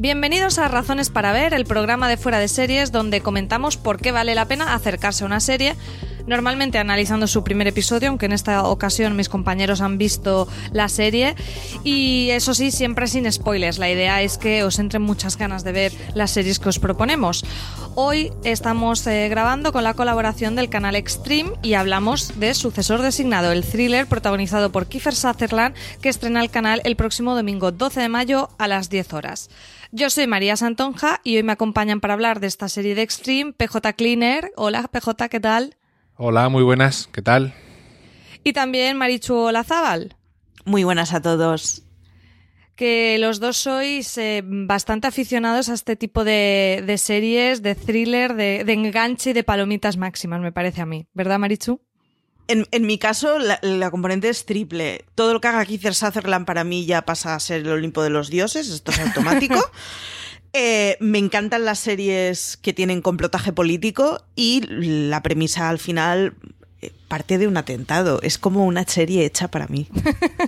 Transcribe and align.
Bienvenidos 0.00 0.58
a 0.58 0.68
Razones 0.68 1.10
para 1.10 1.32
Ver, 1.32 1.54
el 1.54 1.64
programa 1.64 2.08
de 2.08 2.16
fuera 2.16 2.38
de 2.38 2.48
series 2.48 2.92
donde 2.92 3.20
comentamos 3.20 3.76
por 3.76 3.98
qué 3.98 4.10
vale 4.10 4.34
la 4.34 4.46
pena 4.46 4.74
acercarse 4.74 5.24
a 5.24 5.26
una 5.26 5.40
serie 5.40 5.76
normalmente 6.28 6.78
analizando 6.78 7.26
su 7.26 7.42
primer 7.42 7.66
episodio, 7.66 8.10
aunque 8.10 8.26
en 8.26 8.32
esta 8.32 8.64
ocasión 8.64 9.16
mis 9.16 9.28
compañeros 9.28 9.80
han 9.80 9.98
visto 9.98 10.46
la 10.72 10.88
serie. 10.88 11.34
Y 11.82 12.30
eso 12.30 12.54
sí, 12.54 12.70
siempre 12.70 13.06
sin 13.06 13.30
spoilers. 13.30 13.78
La 13.78 13.90
idea 13.90 14.22
es 14.22 14.38
que 14.38 14.62
os 14.62 14.78
entren 14.78 15.02
muchas 15.02 15.36
ganas 15.36 15.64
de 15.64 15.72
ver 15.72 15.92
las 16.14 16.30
series 16.30 16.58
que 16.58 16.68
os 16.68 16.78
proponemos. 16.78 17.44
Hoy 17.94 18.32
estamos 18.44 19.06
eh, 19.06 19.28
grabando 19.28 19.72
con 19.72 19.82
la 19.82 19.94
colaboración 19.94 20.54
del 20.54 20.68
canal 20.68 20.94
Extreme 20.94 21.52
y 21.62 21.74
hablamos 21.74 22.38
de 22.38 22.54
Sucesor 22.54 23.02
Designado, 23.02 23.50
el 23.50 23.64
thriller 23.64 24.06
protagonizado 24.06 24.70
por 24.70 24.86
Kiefer 24.86 25.14
Sutherland 25.14 25.74
que 26.00 26.08
estrena 26.08 26.42
el 26.42 26.50
canal 26.50 26.80
el 26.84 26.96
próximo 26.96 27.34
domingo 27.34 27.72
12 27.72 28.00
de 28.00 28.08
mayo 28.08 28.50
a 28.58 28.68
las 28.68 28.90
10 28.90 29.14
horas. 29.14 29.50
Yo 29.90 30.10
soy 30.10 30.26
María 30.26 30.56
Santonja 30.56 31.20
y 31.24 31.36
hoy 31.36 31.42
me 31.42 31.52
acompañan 31.52 32.00
para 32.00 32.14
hablar 32.14 32.40
de 32.40 32.46
esta 32.46 32.68
serie 32.68 32.94
de 32.94 33.02
Extreme 33.02 33.54
PJ 33.54 33.94
Cleaner. 33.94 34.52
Hola 34.56 34.86
PJ, 34.92 35.28
¿qué 35.30 35.40
tal? 35.40 35.77
Hola, 36.20 36.48
muy 36.48 36.64
buenas, 36.64 37.08
¿qué 37.12 37.22
tal? 37.22 37.54
Y 38.42 38.52
también 38.52 38.96
Marichu 38.96 39.36
Olazábal. 39.36 40.16
Muy 40.64 40.82
buenas 40.82 41.14
a 41.14 41.22
todos. 41.22 41.84
Que 42.74 43.18
los 43.20 43.38
dos 43.38 43.56
sois 43.56 44.18
eh, 44.18 44.42
bastante 44.44 45.06
aficionados 45.06 45.68
a 45.68 45.74
este 45.74 45.94
tipo 45.94 46.24
de, 46.24 46.92
series, 46.98 47.62
de 47.62 47.76
thriller, 47.76 48.34
de, 48.34 48.62
enganche 48.66 49.30
y 49.30 49.32
de 49.32 49.44
palomitas 49.44 49.96
máximas, 49.96 50.40
me 50.40 50.50
parece 50.50 50.80
a 50.80 50.86
mí. 50.86 51.06
¿Verdad, 51.14 51.38
Marichu? 51.38 51.80
En, 52.48 52.66
mi 52.84 52.98
caso, 52.98 53.38
la, 53.38 53.90
componente 53.92 54.28
es 54.28 54.44
triple. 54.44 55.04
Todo 55.14 55.34
lo 55.34 55.40
que 55.40 55.46
haga 55.46 55.64
Keith 55.64 55.92
Sutherland 55.92 56.46
para 56.46 56.64
mí 56.64 56.84
ya 56.84 57.02
pasa 57.02 57.36
a 57.36 57.40
ser 57.40 57.60
el 57.60 57.70
Olimpo 57.70 58.02
de 58.02 58.10
los 58.10 58.28
dioses, 58.28 58.68
esto 58.70 58.90
es 58.90 58.98
automático. 58.98 59.54
Eh, 60.52 60.96
me 61.00 61.18
encantan 61.18 61.64
las 61.64 61.78
series 61.78 62.56
que 62.56 62.72
tienen 62.72 63.02
complotaje 63.02 63.52
político 63.52 64.22
y 64.34 64.62
la 64.68 65.22
premisa 65.22 65.68
al 65.68 65.78
final 65.78 66.34
eh, 66.80 66.92
parte 67.08 67.38
de 67.38 67.46
un 67.46 67.56
atentado. 67.56 68.20
Es 68.22 68.38
como 68.38 68.64
una 68.64 68.84
serie 68.84 69.24
hecha 69.24 69.48
para 69.48 69.66
mí. 69.66 69.88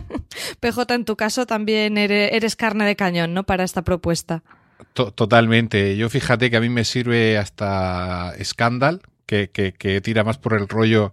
PJ, 0.60 0.94
en 0.94 1.04
tu 1.04 1.16
caso 1.16 1.46
también 1.46 1.98
eres, 1.98 2.56
carne 2.56 2.86
de 2.86 2.96
cañón, 2.96 3.34
¿no? 3.34 3.44
Para 3.44 3.64
esta 3.64 3.82
propuesta. 3.82 4.42
Totalmente. 4.94 5.96
Yo 5.96 6.08
fíjate 6.08 6.50
que 6.50 6.56
a 6.56 6.60
mí 6.60 6.68
me 6.68 6.84
sirve 6.84 7.36
hasta 7.36 8.34
Scandal, 8.42 9.02
que, 9.26 9.50
que, 9.50 10.00
tira 10.00 10.24
más 10.24 10.38
por 10.38 10.54
el 10.54 10.66
rollo 10.66 11.12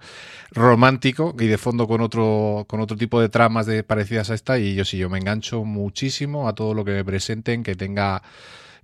romántico 0.52 1.36
y 1.38 1.46
de 1.46 1.58
fondo 1.58 1.88
con 1.88 2.02
otro, 2.02 2.66
con 2.68 2.80
otro 2.80 2.98
tipo 2.98 3.22
de 3.22 3.30
tramas 3.30 3.66
de, 3.66 3.84
parecidas 3.84 4.30
a 4.30 4.34
esta. 4.34 4.58
Y 4.58 4.76
yo 4.76 4.86
sí, 4.86 4.98
yo 4.98 5.10
me 5.10 5.20
engancho 5.20 5.64
muchísimo 5.64 6.48
a 6.48 6.56
todo 6.56 6.74
lo 6.74 6.86
que 6.86 6.92
me 6.92 7.06
presenten, 7.06 7.64
que 7.64 7.76
tenga 7.76 8.24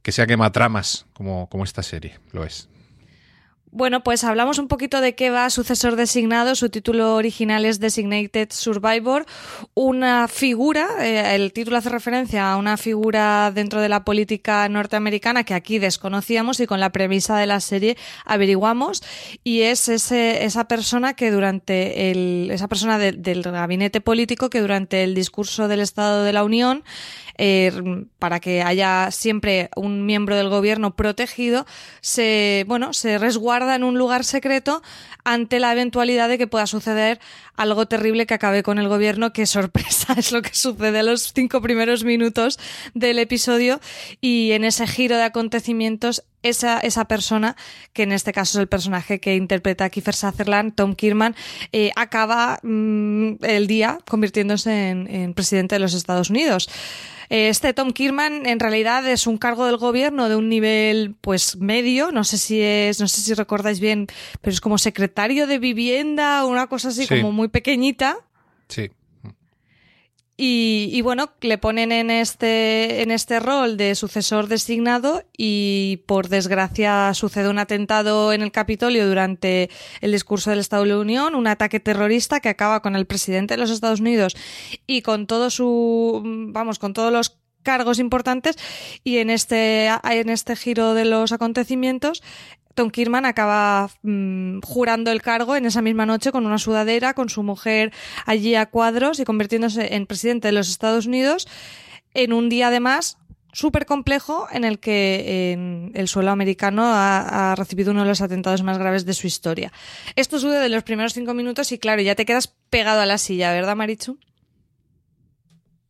que 0.04 0.12
sea 0.12 0.28
quematramas 0.28 1.08
como, 1.14 1.50
como 1.50 1.64
esta 1.64 1.82
serie, 1.82 2.20
lo 2.32 2.44
es. 2.44 2.70
Bueno, 3.76 4.04
pues 4.04 4.23
hablamos 4.23 4.60
un 4.60 4.68
poquito 4.68 5.02
de 5.02 5.16
qué 5.16 5.32
va 5.32 5.50
Sucesor 5.50 5.95
Designado. 5.95 6.54
Su 6.54 6.70
título 6.70 7.16
original 7.16 7.66
es 7.66 7.80
Designated 7.80 8.50
Survivor. 8.52 9.26
Una 9.73 10.27
figura, 10.27 10.88
eh, 11.00 11.33
el 11.33 11.52
título 11.54 11.77
hace 11.77 11.89
referencia 11.89 12.52
a 12.52 12.58
una 12.58 12.77
figura 12.77 13.52
dentro 13.52 13.82
de 13.82 13.89
la 13.89 14.05
política 14.05 14.70
norteamericana 14.70 15.44
que 15.44 15.55
aquí 15.55 15.80
desconocíamos 15.80 16.60
y 16.60 16.67
con 16.67 16.80
la 16.80 16.92
premisa 16.92 17.36
de 17.39 17.48
la 17.48 17.60
serie 17.60 17.98
averiguamos. 18.26 19.02
Y 19.44 19.61
es 19.61 19.89
ese, 19.89 20.45
esa 20.45 20.67
persona 20.67 21.16
que 21.16 21.32
durante 21.32 22.11
el, 22.11 22.52
esa 22.52 22.67
persona 22.67 23.00
del 23.00 23.42
gabinete 23.42 24.02
político 24.02 24.52
que 24.52 24.61
durante 24.61 25.04
el 25.04 25.16
discurso 25.16 25.67
del 25.67 25.80
Estado 25.80 26.23
de 26.23 26.33
la 26.33 26.44
Unión 26.44 26.83
eh, 27.38 28.05
para 28.20 28.39
que 28.39 28.61
haya 28.61 29.10
siempre 29.11 29.70
un 29.76 30.05
miembro 30.05 30.36
del 30.36 30.49
gobierno 30.49 30.95
protegido, 30.95 31.66
se, 32.02 32.66
bueno, 32.67 32.94
se 32.94 33.17
resguarda 33.17 33.76
en 33.76 33.83
un 33.83 33.98
lugar 33.98 34.23
secreto 34.23 34.82
ante 35.23 35.60
la 35.60 35.71
eventualidad 35.71 36.30
de 36.30 36.38
que 36.38 36.48
pueda 36.48 36.67
suceder 36.67 37.20
algo 37.55 37.88
terrible 37.88 38.26
que 38.26 38.33
acabe 38.33 38.64
con 38.64 38.80
el 38.80 38.88
gobierno. 38.88 39.33
Qué 39.33 39.45
sorpresa 39.45 40.14
es 40.17 40.32
lo 40.32 40.42
que 40.42 40.54
sucede 40.54 40.99
a 40.99 41.04
los 41.04 41.33
cinco 41.33 41.61
primeros 41.61 42.04
minutos 42.04 42.60
del 42.94 43.20
episodio 43.20 43.80
y 44.21 44.52
en 44.52 44.64
ese 44.64 44.88
giro 44.88 45.17
de 45.17 45.23
acontecimientos 45.23 46.23
esa, 46.43 46.80
esa 46.80 47.05
persona, 47.05 47.55
que 47.93 48.04
en 48.04 48.11
este 48.11 48.31
caso 48.31 48.58
es 48.58 48.61
el 48.61 48.67
personaje 48.67 49.20
que 49.20 49.36
interpreta 49.36 49.89
Kiefer 49.89 50.15
Sutherland, 50.15 50.76
Tom 50.76 50.95
Kirman, 50.95 51.36
eh, 51.71 51.92
acaba 51.95 52.59
mm, 52.61 53.43
el 53.43 53.67
día 53.67 53.98
convirtiéndose 54.08 54.89
en 54.89 55.33
presidente 55.33 55.76
de 55.76 55.80
los 55.80 55.93
Estados 55.93 56.30
Unidos. 56.30 56.70
Este 57.30 57.73
Tom 57.73 57.93
Kirman 57.93 58.45
en 58.45 58.59
realidad 58.59 59.08
es 59.08 59.26
un 59.26 59.39
cargo 59.39 59.65
del 59.65 59.77
gobierno 59.77 60.30
de 60.30 60.36
un 60.36 60.49
nivel 60.49 61.15
pues 61.20 61.55
medio, 61.55 62.11
no 62.11 62.23
sé 62.23 62.37
si 62.37 62.61
es, 62.61 62.99
no 62.99 63.08
sé 63.08 63.21
si 63.21 63.33
recordáis 63.33 63.80
bien, 63.80 64.05
pero 64.42 64.53
es 64.53 64.61
como 64.61 64.77
secretario 64.77 65.48
de 65.48 65.58
vivienda, 65.58 66.45
una 66.45 66.67
cosa 66.67 66.89
así 66.89 67.08
como 67.08 67.32
muy 67.32 67.48
pequeñita. 67.48 68.17
Sí. 68.67 68.92
Y, 70.36 70.99
bueno, 71.04 71.30
le 71.42 71.60
ponen 71.60 71.92
en 71.92 72.10
este, 72.10 73.04
en 73.04 73.11
este 73.11 73.39
rol 73.39 73.77
de 73.77 73.94
sucesor 73.94 74.48
designado 74.48 75.23
y 75.38 76.04
por 76.08 76.27
desgracia 76.27 77.14
sucede 77.14 77.49
un 77.49 77.60
atentado 77.60 78.33
en 78.33 78.42
el 78.42 78.52
Capitolio 78.52 79.08
durante 79.08 79.70
el 80.02 80.11
discurso 80.11 80.49
del 80.49 80.60
Estado 80.60 80.83
de 80.83 80.89
la 80.89 80.98
Unión, 80.98 81.36
un 81.36 81.45
ataque 81.45 81.80
terrorista 81.80 82.39
que 82.39 82.49
acaba 82.49 82.82
con 82.82 82.95
el 82.95 83.05
presidente 83.05 83.54
de 83.54 83.60
los 83.60 83.70
Estados 83.70 83.99
Unidos 83.99 84.36
y 84.88 85.04
con 85.04 85.27
todo 85.27 85.52
su, 85.52 86.23
vamos, 86.26 86.80
con 86.80 86.94
todos 86.94 87.14
los 87.14 87.38
cargos 87.61 88.00
importantes. 88.00 88.58
Y 89.04 89.17
en 89.17 89.30
este, 89.30 89.88
en 89.88 90.30
este 90.30 90.55
giro 90.55 90.95
de 90.95 91.05
los 91.05 91.32
acontecimientos 91.32 92.23
Tom 92.73 92.89
Kirman 92.89 93.26
acaba 93.26 93.89
mm, 94.02 94.60
jurando 94.61 95.11
el 95.11 95.22
cargo 95.22 95.56
en 95.56 95.66
esa 95.66 95.82
misma 95.82 96.06
noche 96.06 96.32
con 96.32 96.45
una 96.45 96.58
sudadera, 96.58 97.14
con 97.14 97.30
su 97.30 97.44
mujer 97.44 97.92
allí 98.26 98.56
a 98.56 98.66
cuadros 98.66 99.20
y 99.20 99.26
convirtiéndose 99.26 99.95
en 99.95 100.06
presidente 100.06 100.48
de 100.48 100.54
los 100.54 100.70
Estados 100.70 101.06
Unidos 101.06 101.48
en 102.14 102.33
un 102.33 102.50
día 102.50 102.67
además 102.67 103.17
súper 103.54 103.86
complejo 103.86 104.48
en 104.52 104.64
el 104.64 104.80
que 104.80 105.92
el 105.94 106.08
suelo 106.08 106.32
americano 106.32 106.83
ha, 106.86 107.54
recibido 107.56 107.92
uno 107.92 108.02
de 108.02 108.08
los 108.08 108.22
atentados 108.22 108.64
más 108.64 108.80
graves 108.80 109.06
de 109.06 109.14
su 109.14 109.28
historia. 109.28 109.72
Esto 110.16 110.39
sucede 110.39 110.62
de 110.62 110.70
los 110.70 110.83
primeros 110.83 111.14
cinco 111.14 111.33
minutos 111.33 111.72
y 111.72 111.78
claro, 111.78 112.02
ya 112.02 112.16
te 112.16 112.26
quedas 112.26 112.48
pegado 112.70 113.02
a 113.02 113.06
la 113.06 113.20
silla, 113.20 113.54
¿verdad, 113.54 113.76
Marichu? 113.76 114.17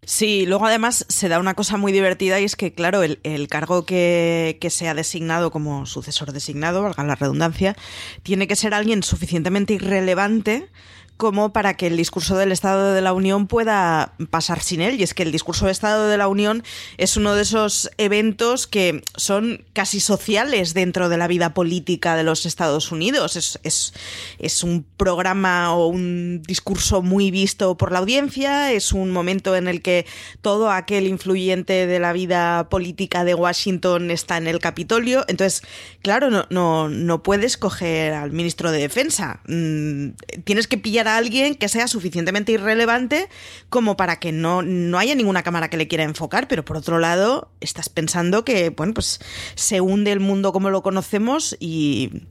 Sí, 0.06 0.46
luego 0.46 0.66
además 0.66 1.06
se 1.08 1.30
da 1.30 1.40
una 1.40 1.54
cosa 1.54 1.78
muy 1.78 1.92
divertida 1.92 2.40
y 2.40 2.44
es 2.44 2.56
que, 2.56 2.74
claro, 2.74 3.04
el, 3.04 3.48
cargo 3.48 3.86
que, 3.86 4.58
que, 4.60 4.70
se 4.70 4.90
ha 4.90 4.94
designado 4.94 5.52
como 5.52 5.86
sucesor 5.86 6.34
designado, 6.34 6.82
valga 6.82 7.04
la 7.04 7.16
redundancia, 7.16 7.76
tiene 8.22 8.48
que 8.48 8.56
ser 8.56 8.74
alguien 8.74 9.04
suficientemente 9.04 9.74
irrelevante 9.74 10.70
como 11.18 11.54
para 11.54 11.76
que 11.76 11.88
el 11.88 11.98
discurso 11.98 12.38
del 12.38 12.52
Estado 12.52 12.94
de 12.94 13.02
la 13.02 13.14
Unión 13.14 13.48
pueda 13.48 14.14
pasar 14.30 14.62
sin 14.62 14.82
él. 14.82 15.00
Y 15.00 15.04
es 15.04 15.14
que 15.14 15.24
el 15.24 15.32
discurso 15.32 15.66
del 15.66 15.72
Estado 15.72 16.08
de 16.08 16.18
la 16.18 16.28
Unión 16.28 16.64
es 16.98 17.18
uno 17.18 17.36
de 17.36 17.44
esos 17.44 17.90
eventos 17.98 18.68
que 18.68 19.04
son 19.16 19.66
casi 19.74 20.00
sociales 20.00 20.74
dentro 20.74 21.10
de 21.10 21.18
la 21.18 21.28
vida 21.28 21.54
política 21.54 22.16
de 22.16 22.24
los 22.24 22.46
Estados 22.46 22.92
Unidos. 22.92 23.36
Es, 23.36 23.60
es, 23.64 23.94
es 24.40 24.64
un 24.64 24.86
programa 24.98 25.76
o 25.76 25.88
un 25.88 26.42
discurso 26.42 27.02
muy 27.02 27.32
visto 27.32 27.78
por 27.78 27.92
la 27.92 28.00
audiencia, 28.00 28.72
es 28.72 28.92
un 28.92 29.12
momento 29.12 29.56
en 29.56 29.68
el 29.68 29.82
que 29.82 30.06
todo 30.42 30.72
aquel 30.72 31.08
influyente 31.08 31.88
de 31.88 32.00
la 32.00 32.14
vida 32.14 32.70
política 32.70 33.24
de 33.24 33.36
Washington 33.36 34.12
está 34.12 34.38
en 34.38 34.48
el 34.48 34.60
Capitolio. 34.60 35.26
Entonces, 35.28 35.62
claro, 36.02 36.30
no, 36.30 36.46
no, 36.50 36.90
no 36.90 37.24
puedes 37.24 37.58
coger 37.58 38.14
al 38.14 38.32
ministro 38.32 38.72
de 38.72 38.80
Defensa. 38.80 39.42
Mm, 39.48 40.10
tienes 40.44 40.68
que 40.68 40.78
pillar 40.78 41.03
a 41.08 41.18
alguien 41.18 41.56
que 41.56 41.70
sea 41.70 41.88
suficientemente 41.88 42.52
irrelevante 42.52 43.30
como 43.70 43.98
para 43.98 44.20
que 44.20 44.32
no, 44.32 44.62
no 44.62 45.00
haya 45.00 45.16
ninguna 45.16 45.44
cámara 45.44 45.70
que 45.70 45.78
le 45.78 45.88
quiera 45.88 46.04
enfocar, 46.04 46.48
pero 46.48 46.66
por 46.66 46.78
otro 46.78 47.00
lado, 47.00 47.52
estás 47.62 47.90
pensando 47.90 48.46
que, 48.46 48.70
bueno, 48.70 48.94
pues 48.94 49.20
se 49.56 49.82
hunde 49.82 50.12
el 50.12 50.20
mundo 50.20 50.54
como 50.54 50.70
lo 50.70 50.84
conocemos 50.84 51.56
y 51.60 52.24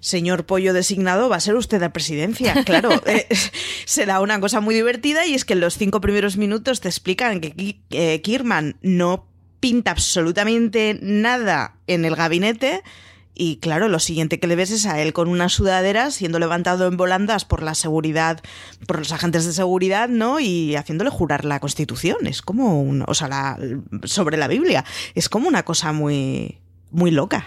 señor 0.00 0.46
pollo 0.46 0.72
designado, 0.72 1.28
va 1.28 1.36
a 1.36 1.40
ser 1.40 1.54
usted 1.54 1.80
la 1.80 1.92
presidencia. 1.92 2.54
Claro, 2.70 2.90
eh, 3.06 3.26
será 3.84 4.20
una 4.20 4.38
cosa 4.38 4.60
muy 4.60 4.74
divertida 4.74 5.26
y 5.26 5.34
es 5.34 5.44
que 5.44 5.54
en 5.54 5.60
los 5.60 5.76
cinco 5.76 6.00
primeros 6.00 6.36
minutos 6.36 6.80
te 6.80 6.88
explican 6.88 7.40
que 7.40 7.80
eh, 7.90 8.20
Kirman 8.22 8.76
no 8.82 9.26
pinta 9.60 9.90
absolutamente 9.90 10.98
nada 11.02 11.76
en 11.86 12.04
el 12.04 12.16
gabinete 12.16 12.82
y 13.40 13.56
claro, 13.56 13.88
lo 13.88 13.98
siguiente 14.00 14.38
que 14.38 14.46
le 14.46 14.54
ves 14.54 14.70
es 14.70 14.84
a 14.84 15.00
él 15.00 15.14
con 15.14 15.26
una 15.26 15.48
sudadera 15.48 16.10
siendo 16.10 16.38
levantado 16.38 16.86
en 16.86 16.98
volandas 16.98 17.46
por 17.46 17.62
la 17.62 17.74
seguridad, 17.74 18.42
por 18.86 18.98
los 18.98 19.12
agentes 19.12 19.46
de 19.46 19.54
seguridad, 19.54 20.10
¿no? 20.10 20.40
Y 20.40 20.76
haciéndole 20.76 21.08
jurar 21.08 21.46
la 21.46 21.58
Constitución. 21.58 22.26
Es 22.26 22.42
como 22.42 22.82
un, 22.82 23.02
o 23.06 23.14
sea, 23.14 23.56
sobre 24.04 24.36
la 24.36 24.46
Biblia. 24.46 24.84
Es 25.14 25.30
como 25.30 25.48
una 25.48 25.62
cosa 25.62 25.94
muy, 25.94 26.58
muy 26.90 27.10
loca. 27.10 27.46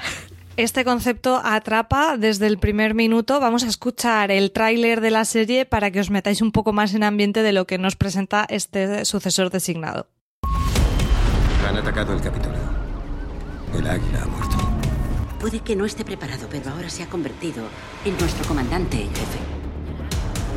Este 0.57 0.83
concepto 0.83 1.39
atrapa 1.43 2.17
desde 2.17 2.47
el 2.47 2.57
primer 2.57 2.95
minuto. 2.95 3.39
Vamos 3.39 3.63
a 3.63 3.67
escuchar 3.67 4.31
el 4.31 4.51
tráiler 4.51 4.99
de 4.99 5.11
la 5.11 5.25
serie 5.25 5.65
para 5.67 5.91
que 5.91 5.99
os 5.99 6.09
metáis 6.09 6.41
un 6.41 6.51
poco 6.51 6.73
más 6.73 6.95
en 6.95 7.03
ambiente 7.03 7.43
de 7.43 7.53
lo 7.53 7.67
que 7.67 7.77
nos 7.77 7.95
presenta 7.95 8.47
este 8.49 9.05
sucesor 9.05 9.51
designado. 9.51 10.07
Han 11.69 11.77
atacado 11.77 12.13
el 12.13 12.21
Capitolio. 12.21 12.61
El 13.77 13.87
águila 13.87 14.23
ha 14.23 14.25
muerto. 14.25 14.52
Puede 15.43 15.59
que 15.59 15.75
no 15.75 15.83
esté 15.83 16.05
preparado, 16.05 16.47
pero 16.49 16.71
ahora 16.71 16.89
se 16.89 17.03
ha 17.03 17.09
convertido 17.09 17.65
en 18.05 18.17
nuestro 18.17 18.47
comandante 18.47 18.95
en 18.95 19.09
jefe. 19.09 19.39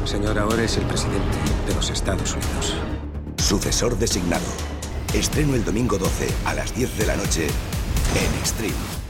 Señor, 0.04 0.38
ahora 0.38 0.62
es 0.62 0.76
el 0.76 0.84
presidente 0.84 1.36
de 1.66 1.74
los 1.74 1.90
Estados 1.90 2.34
Unidos. 2.34 2.76
Sucesor 3.36 3.98
designado. 3.98 4.46
Estreno 5.12 5.56
el 5.56 5.64
domingo 5.64 5.98
12 5.98 6.28
a 6.44 6.54
las 6.54 6.72
10 6.72 6.98
de 6.98 7.06
la 7.06 7.16
noche 7.16 7.48
en 7.48 8.38
Extreme. 8.38 9.05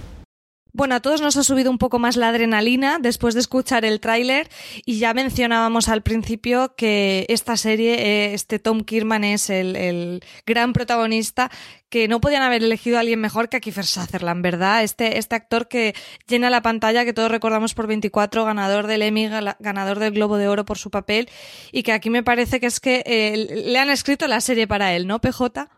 Bueno, 0.77 0.97
a 0.97 1.01
todos 1.01 1.23
nos 1.23 1.39
ha 1.39 1.43
subido 1.43 1.71
un 1.71 1.79
poco 1.79 1.99
más 1.99 2.19
la 2.19 2.29
adrenalina 2.29 2.99
después 3.01 3.33
de 3.33 3.41
escuchar 3.41 3.87
el 3.87 3.99
tráiler 3.99 4.51
y 4.85 4.99
ya 4.99 5.15
mencionábamos 5.15 5.89
al 5.89 6.03
principio 6.03 6.75
que 6.77 7.25
esta 7.31 7.57
serie, 7.57 7.95
eh, 7.95 8.35
este 8.35 8.59
Tom 8.59 8.83
Kirman 8.83 9.25
es 9.25 9.49
el, 9.49 10.23
gran 10.45 10.75
protagonista 10.75 11.51
que 11.89 12.09
no 12.09 12.21
podían 12.21 12.43
haber 12.43 12.63
elegido 12.63 12.99
a 12.99 13.01
alguien 13.01 13.19
mejor 13.19 13.49
que 13.49 13.57
a 13.57 13.61
Kiefer 13.61 13.87
Sutherland, 13.87 14.43
¿verdad? 14.43 14.83
Este, 14.83 15.17
este 15.17 15.35
actor 15.35 15.67
que 15.67 15.95
llena 16.29 16.51
la 16.51 16.61
pantalla, 16.61 17.07
que 17.07 17.15
todos 17.15 17.31
recordamos 17.31 17.73
por 17.73 17.87
24, 17.87 18.45
ganador 18.45 18.87
del 18.87 19.01
Emmy, 19.01 19.31
ganador 19.59 19.99
del 19.99 20.13
Globo 20.13 20.37
de 20.37 20.47
Oro 20.47 20.67
por 20.67 20.77
su 20.77 20.91
papel 20.91 21.31
y 21.73 21.85
que 21.85 21.93
aquí 21.93 22.11
me 22.11 22.23
parece 22.23 22.61
que 22.61 22.67
es 22.67 22.81
que 22.81 23.03
eh, 23.07 23.65
le 23.65 23.79
han 23.79 23.89
escrito 23.89 24.29
la 24.29 24.43
serie 24.43 24.67
para 24.67 24.95
él, 24.95 25.07
¿no, 25.07 25.23
PJ? 25.23 25.71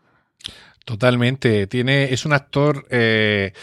Totalmente. 0.83 1.67
Tiene, 1.67 2.11
es 2.11 2.25
un 2.25 2.33
actor... 2.33 2.85
Eh 2.89 3.53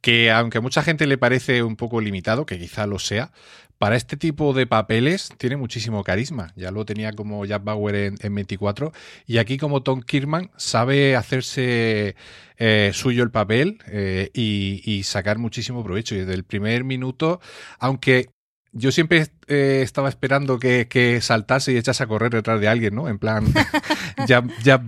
que 0.00 0.30
aunque 0.30 0.58
a 0.58 0.60
mucha 0.60 0.82
gente 0.82 1.06
le 1.06 1.18
parece 1.18 1.62
un 1.62 1.76
poco 1.76 2.00
limitado, 2.00 2.46
que 2.46 2.58
quizá 2.58 2.86
lo 2.86 2.98
sea, 2.98 3.32
para 3.78 3.96
este 3.96 4.18
tipo 4.18 4.52
de 4.52 4.66
papeles 4.66 5.30
tiene 5.38 5.56
muchísimo 5.56 6.04
carisma. 6.04 6.52
Ya 6.54 6.70
lo 6.70 6.84
tenía 6.84 7.12
como 7.12 7.46
Jack 7.46 7.64
Bauer 7.64 8.14
en, 8.20 8.34
24 8.34 8.92
y 9.26 9.38
aquí 9.38 9.56
como 9.56 9.82
Tom 9.82 10.02
Kirman 10.02 10.50
sabe 10.56 11.16
hacerse 11.16 12.14
eh, 12.58 12.90
suyo 12.92 13.22
el 13.22 13.30
papel 13.30 13.78
eh, 13.86 14.30
y, 14.34 14.82
y, 14.84 15.04
sacar 15.04 15.38
muchísimo 15.38 15.82
provecho. 15.82 16.14
Y 16.14 16.18
desde 16.18 16.34
el 16.34 16.44
primer 16.44 16.84
minuto, 16.84 17.40
aunque 17.78 18.28
yo 18.72 18.92
siempre 18.92 19.26
eh, 19.48 19.80
estaba 19.82 20.08
esperando 20.08 20.58
que, 20.58 21.18
saltase 21.20 21.72
y 21.72 21.76
echase 21.76 22.02
a 22.02 22.06
correr 22.06 22.30
detrás 22.32 22.60
de 22.60 22.68
alguien, 22.68 22.94
¿no? 22.94 23.08
En 23.08 23.18
plan 23.18 23.46
Jack, 24.26 24.84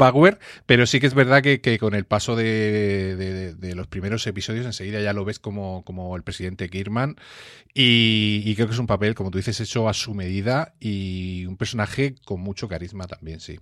pero 0.67 0.87
sí 0.87 1.01
que 1.01 1.07
es 1.07 1.15
verdad 1.15 1.43
que, 1.43 1.79
con 1.79 1.95
el 1.95 2.05
paso 2.05 2.37
de, 2.37 3.55
los 3.75 3.87
primeros 3.89 4.27
episodios 4.27 4.67
enseguida 4.67 5.01
ya 5.01 5.13
lo 5.13 5.25
ves 5.25 5.39
como, 5.39 5.85
como 5.85 6.15
el 6.17 6.23
presidente 6.23 6.69
Kirman 6.69 7.17
y, 7.75 8.43
y 8.45 8.55
creo 8.55 8.69
que 8.69 8.75
es 8.75 8.79
un 8.79 8.87
papel, 8.87 9.15
como 9.15 9.31
tú 9.31 9.39
dices, 9.39 9.61
hecho 9.61 9.89
a 9.89 9.95
su 9.95 10.15
medida 10.15 10.75
y 10.79 11.47
un 11.47 11.57
personaje 11.57 12.15
con 12.25 12.41
mucho 12.41 12.69
carisma 12.69 13.07
también, 13.07 13.41
sí. 13.41 13.59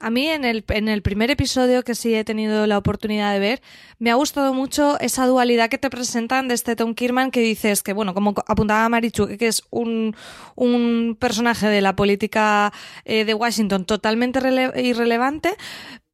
A 0.00 0.10
mí 0.10 0.28
en 0.28 0.44
el, 0.44 0.64
en 0.68 0.88
el 0.88 1.02
primer 1.02 1.30
episodio 1.30 1.82
que 1.82 1.94
sí 1.94 2.14
he 2.14 2.24
tenido 2.24 2.66
la 2.66 2.78
oportunidad 2.78 3.32
de 3.32 3.38
ver, 3.38 3.62
me 3.98 4.10
ha 4.10 4.14
gustado 4.14 4.54
mucho 4.54 4.98
esa 5.00 5.26
dualidad 5.26 5.68
que 5.68 5.78
te 5.78 5.90
presentan 5.90 6.48
de 6.48 6.54
este 6.54 6.76
Tom 6.76 6.94
Kirman 6.94 7.30
que 7.30 7.40
dices 7.40 7.82
que, 7.82 7.92
bueno, 7.92 8.14
como 8.14 8.34
apuntaba 8.46 8.88
Marichu, 8.88 9.26
que 9.38 9.46
es 9.46 9.62
un, 9.70 10.14
un 10.54 11.16
personaje 11.18 11.68
de 11.68 11.80
la 11.80 11.96
política 11.96 12.72
eh, 13.04 13.24
de 13.24 13.34
Washington 13.34 13.84
totalmente 13.84 14.40
irrelevante, 14.76 15.56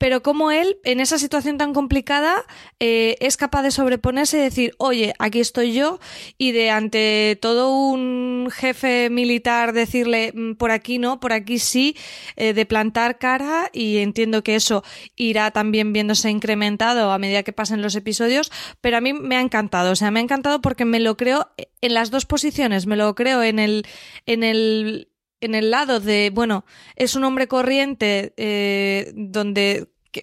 pero 0.00 0.23
como 0.23 0.50
él, 0.50 0.79
en 0.85 0.99
esa 0.99 1.19
situación 1.19 1.58
tan 1.58 1.75
complicada, 1.75 2.47
eh, 2.81 3.19
es 3.20 3.37
capaz 3.37 3.61
de 3.61 3.70
sobreponerse 3.70 4.38
y 4.38 4.41
decir, 4.41 4.75
oye, 4.79 5.12
aquí 5.19 5.41
estoy 5.41 5.75
yo, 5.75 6.00
y 6.38 6.52
de 6.52 6.70
ante 6.70 7.38
todo 7.43 7.76
un 7.76 8.49
jefe 8.50 9.11
militar 9.11 9.75
decirle, 9.75 10.32
mm, 10.35 10.55
por 10.55 10.70
aquí 10.70 10.99
no, 10.99 11.20
por 11.20 11.35
aquí 11.35 11.58
sí, 11.58 11.99
eh, 12.37 12.55
de 12.55 12.64
plantar 12.64 13.19
cara, 13.19 13.69
y 13.75 13.99
entiendo 13.99 14.43
que 14.43 14.55
eso 14.55 14.82
irá 15.17 15.50
también 15.50 15.93
viéndose 15.93 16.31
incrementado 16.31 17.12
a 17.12 17.19
medida 17.19 17.43
que 17.43 17.52
pasen 17.52 17.82
los 17.82 17.94
episodios, 17.94 18.50
pero 18.81 18.97
a 18.97 19.02
mí 19.02 19.12
me 19.12 19.37
ha 19.37 19.43
encantado, 19.43 19.93
o 19.93 19.97
sea, 19.97 20.11
me 20.11 20.20
ha 20.20 20.23
encantado 20.23 20.62
porque 20.62 20.87
me 20.87 20.99
lo 20.99 21.19
creo 21.19 21.50
en 21.82 21.93
las 21.93 22.11
dos 22.11 22.25
posiciones, 22.25 22.87
me 22.87 22.97
lo 22.97 23.14
creo 23.14 23.43
en 23.43 23.58
el, 23.58 23.87
en 24.25 24.44
el 24.44 25.10
en 25.40 25.54
el 25.54 25.70
lado 25.70 26.00
de, 26.00 26.31
bueno, 26.32 26.64
es 26.96 27.14
un 27.14 27.25
hombre 27.25 27.48
corriente 27.48 28.32
eh, 28.37 29.12
donde 29.14 29.88
que, 30.12 30.22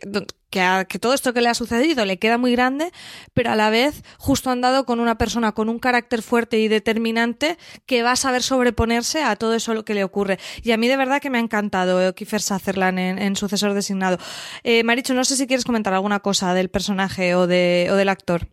que, 0.49 0.99
todo 0.99 1.13
esto 1.13 1.33
que 1.33 1.41
le 1.41 1.49
ha 1.49 1.53
sucedido 1.53 2.05
le 2.05 2.19
queda 2.19 2.37
muy 2.37 2.51
grande, 2.51 2.91
pero 3.33 3.51
a 3.51 3.55
la 3.55 3.69
vez 3.69 4.03
justo 4.17 4.49
han 4.49 4.61
dado 4.61 4.85
con 4.85 4.99
una 4.99 5.17
persona 5.17 5.53
con 5.53 5.69
un 5.69 5.79
carácter 5.79 6.21
fuerte 6.21 6.59
y 6.59 6.67
determinante 6.67 7.57
que 7.85 8.03
va 8.03 8.11
a 8.11 8.15
saber 8.15 8.43
sobreponerse 8.43 9.23
a 9.23 9.35
todo 9.35 9.53
eso 9.53 9.73
lo 9.73 9.85
que 9.85 9.93
le 9.93 10.03
ocurre. 10.03 10.39
Y 10.63 10.71
a 10.71 10.77
mí 10.77 10.87
de 10.87 10.97
verdad 10.97 11.21
que 11.21 11.29
me 11.29 11.37
ha 11.37 11.41
encantado 11.41 12.05
eh, 12.05 12.13
Kiefer 12.13 12.41
Sutherland 12.41 12.99
en, 12.99 13.35
sucesor 13.35 13.73
designado. 13.73 14.17
Eh, 14.63 14.83
Maricho, 14.83 15.13
no 15.13 15.25
sé 15.25 15.35
si 15.35 15.47
quieres 15.47 15.65
comentar 15.65 15.93
alguna 15.93 16.19
cosa 16.19 16.53
del 16.53 16.69
personaje 16.69 17.35
o, 17.35 17.47
de, 17.47 17.87
o 17.91 17.95
del 17.95 18.09
actor. 18.09 18.47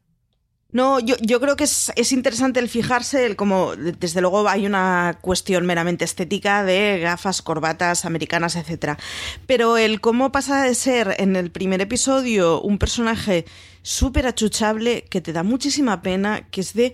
No, 0.75 0.99
yo, 0.99 1.15
yo 1.21 1.41
creo 1.41 1.55
que 1.55 1.62
es, 1.62 1.93
es, 1.94 2.11
interesante 2.11 2.59
el 2.59 2.69
fijarse, 2.69 3.25
el 3.26 3.37
como 3.37 3.76
desde 3.76 4.21
luego 4.21 4.49
hay 4.49 4.67
una 4.67 5.19
cuestión 5.21 5.67
meramente 5.67 6.05
estética 6.05 6.65
de 6.65 6.99
gafas, 6.99 7.43
corbatas 7.43 8.05
americanas, 8.05 8.56
etcétera. 8.56 8.99
Pero 9.47 9.76
el 9.76 10.00
cómo 10.00 10.32
pasa 10.32 10.65
de 10.65 10.75
ser 10.75 11.15
en 11.19 11.37
el 11.37 11.53
primer 11.53 11.81
episodio 11.81 12.61
un 12.61 12.79
personaje 12.79 13.44
súper 13.82 14.26
achuchable 14.26 15.05
que 15.09 15.21
te 15.21 15.32
da 15.32 15.44
muchísima 15.44 16.03
pena, 16.03 16.49
que 16.50 16.62
es 16.62 16.75
de 16.75 16.93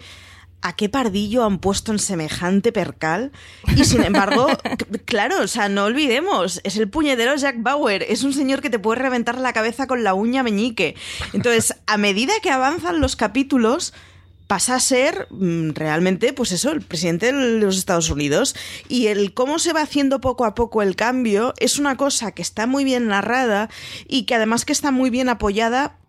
¿a 0.62 0.76
qué 0.76 0.88
pardillo 0.88 1.44
han 1.44 1.58
puesto 1.58 1.92
en 1.92 1.98
semejante 1.98 2.72
percal? 2.72 3.32
Y 3.76 3.84
sin 3.84 4.02
embargo, 4.02 4.46
claro, 5.04 5.42
o 5.42 5.46
sea, 5.46 5.68
no 5.68 5.84
olvidemos, 5.84 6.60
es 6.64 6.76
el 6.76 6.88
puñetero 6.88 7.36
Jack 7.36 7.56
Bauer, 7.58 8.04
es 8.08 8.22
un 8.22 8.32
señor 8.32 8.60
que 8.60 8.70
te 8.70 8.78
puede 8.78 9.00
reventar 9.00 9.38
la 9.38 9.52
cabeza 9.52 9.86
con 9.86 10.04
la 10.04 10.14
uña 10.14 10.42
meñique. 10.42 10.96
Entonces, 11.32 11.74
a 11.86 11.96
medida 11.96 12.32
que 12.42 12.50
avanzan 12.50 13.00
los 13.00 13.16
capítulos, 13.16 13.92
pasa 14.50 14.74
a 14.74 14.80
ser 14.80 15.28
mm, 15.30 15.74
realmente, 15.74 16.32
pues 16.32 16.50
eso, 16.50 16.72
el 16.72 16.82
presidente 16.82 17.32
de 17.32 17.60
los 17.60 17.78
Estados 17.78 18.10
Unidos. 18.10 18.56
Y 18.88 19.06
el 19.06 19.32
cómo 19.32 19.60
se 19.60 19.72
va 19.72 19.82
haciendo 19.82 20.20
poco 20.20 20.44
a 20.44 20.56
poco 20.56 20.82
el 20.82 20.96
cambio 20.96 21.54
es 21.58 21.78
una 21.78 21.96
cosa 21.96 22.32
que 22.32 22.42
está 22.42 22.66
muy 22.66 22.82
bien 22.82 23.06
narrada 23.06 23.70
y 24.08 24.24
que 24.24 24.34
además 24.34 24.64
que 24.64 24.72
está 24.72 24.90
muy 24.90 25.08
bien 25.08 25.28
apoyada 25.28 25.99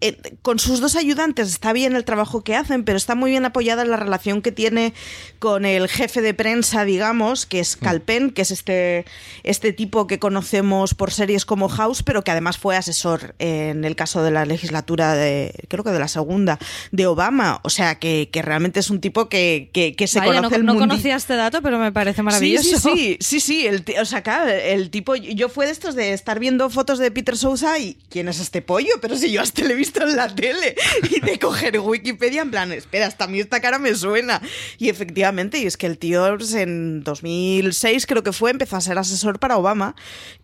eh, 0.00 0.16
con 0.42 0.58
sus 0.58 0.80
dos 0.80 0.96
ayudantes 0.96 1.48
está 1.48 1.72
bien 1.72 1.94
el 1.94 2.04
trabajo 2.04 2.42
que 2.42 2.56
hacen, 2.56 2.84
pero 2.84 2.96
está 2.96 3.14
muy 3.14 3.30
bien 3.30 3.44
apoyada 3.44 3.84
la 3.84 3.96
relación 3.96 4.42
que 4.42 4.52
tiene 4.52 4.94
con 5.38 5.64
el 5.64 5.88
jefe 5.88 6.22
de 6.22 6.34
prensa, 6.34 6.84
digamos, 6.84 7.46
que 7.46 7.60
es 7.60 7.76
mm. 7.76 7.84
Calpen, 7.84 8.30
que 8.30 8.42
es 8.42 8.50
este, 8.50 9.04
este 9.42 9.72
tipo 9.72 10.06
que 10.06 10.18
conocemos 10.18 10.94
por 10.94 11.12
series 11.12 11.44
como 11.44 11.68
House, 11.68 12.02
pero 12.02 12.24
que 12.24 12.30
además 12.30 12.58
fue 12.58 12.76
asesor 12.76 13.34
en 13.38 13.84
el 13.84 13.96
caso 13.96 14.22
de 14.22 14.30
la 14.30 14.44
legislatura 14.44 15.14
de, 15.14 15.54
creo 15.68 15.84
que 15.84 15.90
de 15.90 15.98
la 15.98 16.08
segunda, 16.08 16.58
de 16.92 17.06
Obama. 17.06 17.60
O 17.62 17.70
sea, 17.70 17.98
que, 17.98 18.28
realmente 18.32 18.80
es 18.80 18.90
un 18.90 19.00
tipo 19.00 19.28
que, 19.28 19.70
que, 19.72 20.06
se 20.06 20.20
conoce 20.20 20.58
no, 20.58 20.72
no 20.72 20.78
conocía 20.78 21.16
este 21.16 21.36
dato, 21.36 21.60
pero 21.60 21.78
me 21.78 21.92
parece 21.92 22.22
maravilloso. 22.22 22.78
Sí, 22.78 23.18
sí, 23.18 23.18
sí, 23.20 23.40
sí, 23.40 23.66
el, 23.66 23.84
o 24.00 24.04
sea, 24.04 24.22
claro, 24.22 24.50
el 24.50 24.90
tipo, 24.90 25.14
yo 25.14 25.48
fue 25.48 25.66
de 25.66 25.72
estos 25.72 25.94
de 25.94 26.12
estar 26.12 26.38
viendo 26.38 26.70
fotos 26.70 26.98
de 26.98 27.10
Peter 27.10 27.36
Sousa 27.36 27.78
y 27.78 27.98
¿quién 28.08 28.28
es 28.28 28.40
este 28.40 28.62
pollo? 28.62 28.94
Pero 29.00 29.16
si 29.16 29.30
yo 29.30 29.42
hasta 29.42 29.62
le 29.62 29.74
he 29.74 29.76
visto 29.76 29.89
en 29.96 30.16
la 30.16 30.34
tele 30.34 30.74
y 31.10 31.20
de 31.20 31.38
coger 31.38 31.78
Wikipedia 31.80 32.42
en 32.42 32.50
plan, 32.50 32.72
espera, 32.72 33.06
hasta 33.06 33.24
a 33.24 33.28
mí 33.28 33.40
esta 33.40 33.60
cara 33.60 33.78
me 33.78 33.94
suena. 33.94 34.40
Y 34.78 34.88
efectivamente, 34.88 35.58
y 35.58 35.66
es 35.66 35.76
que 35.76 35.86
el 35.86 35.98
tío 35.98 36.36
pues, 36.36 36.54
en 36.54 37.02
2006 37.02 38.06
creo 38.06 38.22
que 38.22 38.32
fue, 38.32 38.50
empezó 38.50 38.76
a 38.76 38.80
ser 38.80 38.98
asesor 38.98 39.38
para 39.38 39.56
Obama 39.56 39.94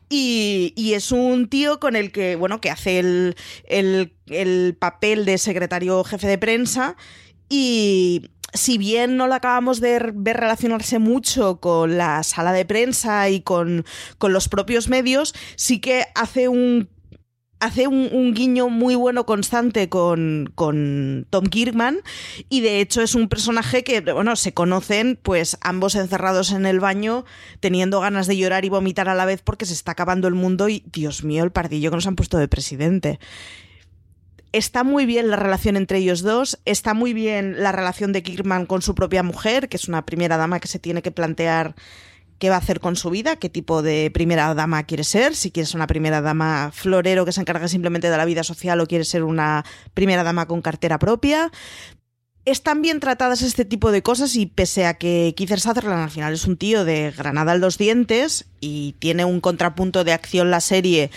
y, 0.09 0.73
y, 0.77 0.95
es 0.95 1.11
un 1.11 1.49
tío 1.49 1.81
con 1.81 1.97
el 1.97 2.13
que, 2.13 2.37
bueno, 2.37 2.61
que 2.61 2.71
hace 2.71 3.01
el, 3.01 3.37
el, 3.65 4.15
el, 4.27 4.77
papel 4.79 5.25
de 5.25 5.37
secretario 5.37 6.05
jefe 6.05 6.29
de 6.29 6.39
prensa 6.39 6.97
y 7.49 8.31
si 8.57 8.79
bien 8.79 9.17
no 9.17 9.27
lo 9.27 9.35
acabamos 9.35 9.81
de 9.81 10.13
ver 10.15 10.37
relacionarse 10.37 10.99
mucho 10.99 11.61
con 11.61 11.99
la 11.99 12.23
sala 12.23 12.53
de 12.53 12.65
prensa 12.65 13.29
y 13.29 13.41
con, 13.41 13.85
con 14.19 14.33
los 14.33 14.49
propios 14.49 14.89
medios, 14.89 15.35
sí 15.57 15.81
que 15.81 16.05
hace 16.15 16.49
un 16.49 16.89
hace 17.61 17.87
un, 17.89 18.35
guiño 18.35 18.69
muy 18.69 18.95
bueno 18.95 19.25
constante 19.25 19.89
con, 19.89 20.53
con, 20.55 21.27
Tom 21.31 21.47
Kirkman 21.47 22.01
y 22.49 22.61
de 22.61 22.81
hecho 22.81 23.03
es 23.03 23.15
un 23.15 23.29
personaje 23.29 23.83
que, 23.83 24.01
bueno, 24.01 24.37
se 24.37 24.53
conocen 24.53 25.19
pues 25.23 25.57
ambos 25.63 25.95
encerrados 25.95 26.53
en 26.53 26.67
el 26.67 26.81
baño 26.81 27.25
teniendo 27.61 28.01
ganas 28.01 28.27
de 28.27 28.37
llorar 28.37 28.65
y 28.65 28.69
vomitar 28.69 29.09
a 29.09 29.15
la 29.15 29.25
vez 29.25 29.43
porque 29.43 29.65
se 29.65 29.73
está 29.73 29.93
acabando 29.93 30.29
el 30.29 30.35
mundo 30.35 30.69
y, 30.69 30.85
Dios 30.93 31.25
mío, 31.25 31.45
el 31.45 31.53
pardillo 31.53 31.91
que 31.91 31.97
nos 31.97 32.07
han 32.07 32.17
puesto 32.17 32.39
de 32.39 32.49
presidente. 32.49 33.19
Está 34.53 34.85
muy 34.85 35.07
bien 35.07 35.29
la 35.29 35.37
relación 35.37 35.77
entre 35.77 35.99
ellos 35.99 36.23
dos, 36.23 36.61
está 36.65 36.95
muy 36.95 37.13
bien 37.13 37.63
la 37.63 37.73
relación 37.73 38.13
de 38.13 38.23
Kirkman 38.23 38.67
con 38.67 38.81
su 38.81 38.95
propia 38.95 39.23
mujer, 39.23 39.69
que 39.69 39.77
es 39.77 39.89
una 39.89 40.07
primera 40.07 40.37
dama 40.37 40.61
que 40.61 40.69
se 40.69 40.79
tiene 40.79 41.03
que 41.03 41.11
plantear 41.11 41.75
qué 42.39 42.51
va 42.51 42.57
a 42.57 42.59
hacer 42.59 42.81
con 42.81 42.97
su 42.97 43.11
vida, 43.11 43.37
qué 43.37 43.49
tipo 43.49 43.83
de 43.83 44.11
primera 44.13 44.53
dama 44.55 44.85
quiere 44.85 45.05
ser, 45.05 45.35
si 45.35 45.51
quiere 45.51 45.67
ser 45.67 45.77
una 45.77 45.87
primera 45.87 46.21
dama 46.21 46.71
florero 46.73 47.25
que 47.25 47.33
se 47.33 47.41
encarga 47.41 47.69
simplemente 47.69 48.11
de 48.11 48.17
la 48.17 48.25
vida 48.25 48.43
social 48.45 48.81
o 48.81 48.87
quiere 48.87 49.05
ser 49.05 49.25
una 49.25 49.65
primera 49.95 50.23
dama 50.23 50.47
con 50.47 50.63
cartera 50.63 50.99
propia. 50.99 51.51
están 52.45 52.81
bien 52.83 53.01
tratadas 53.01 53.43
este 53.43 53.65
tipo 53.65 53.91
de 53.91 54.03
cosas 54.03 54.37
y 54.37 54.47
pese 54.47 54.87
a 54.87 54.95
que 54.95 55.35
Keith 55.37 55.57
Sutherland 55.57 56.05
al 56.05 56.11
final 56.11 56.33
es 56.33 56.47
un 56.47 56.57
tío 56.57 56.85
de 56.85 57.13
granada 57.17 57.55
en 57.55 57.61
los 57.61 57.79
dientes 57.79 58.45
y 58.61 58.95
tiene 58.99 59.25
un 59.25 59.41
contrapunto 59.41 60.05
de 60.05 60.13
acción 60.13 60.51
la 60.51 60.61
serie 60.61 61.11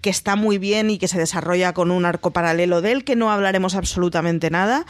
que 0.00 0.10
está 0.10 0.36
muy 0.36 0.58
bien 0.58 0.90
y 0.90 0.98
que 0.98 1.08
se 1.08 1.18
desarrolla 1.18 1.72
con 1.72 1.90
un 1.90 2.04
arco 2.04 2.30
paralelo 2.30 2.80
de 2.80 2.92
él, 2.92 3.04
que 3.04 3.16
no 3.16 3.30
hablaremos 3.30 3.74
absolutamente 3.74 4.50
nada. 4.50 4.86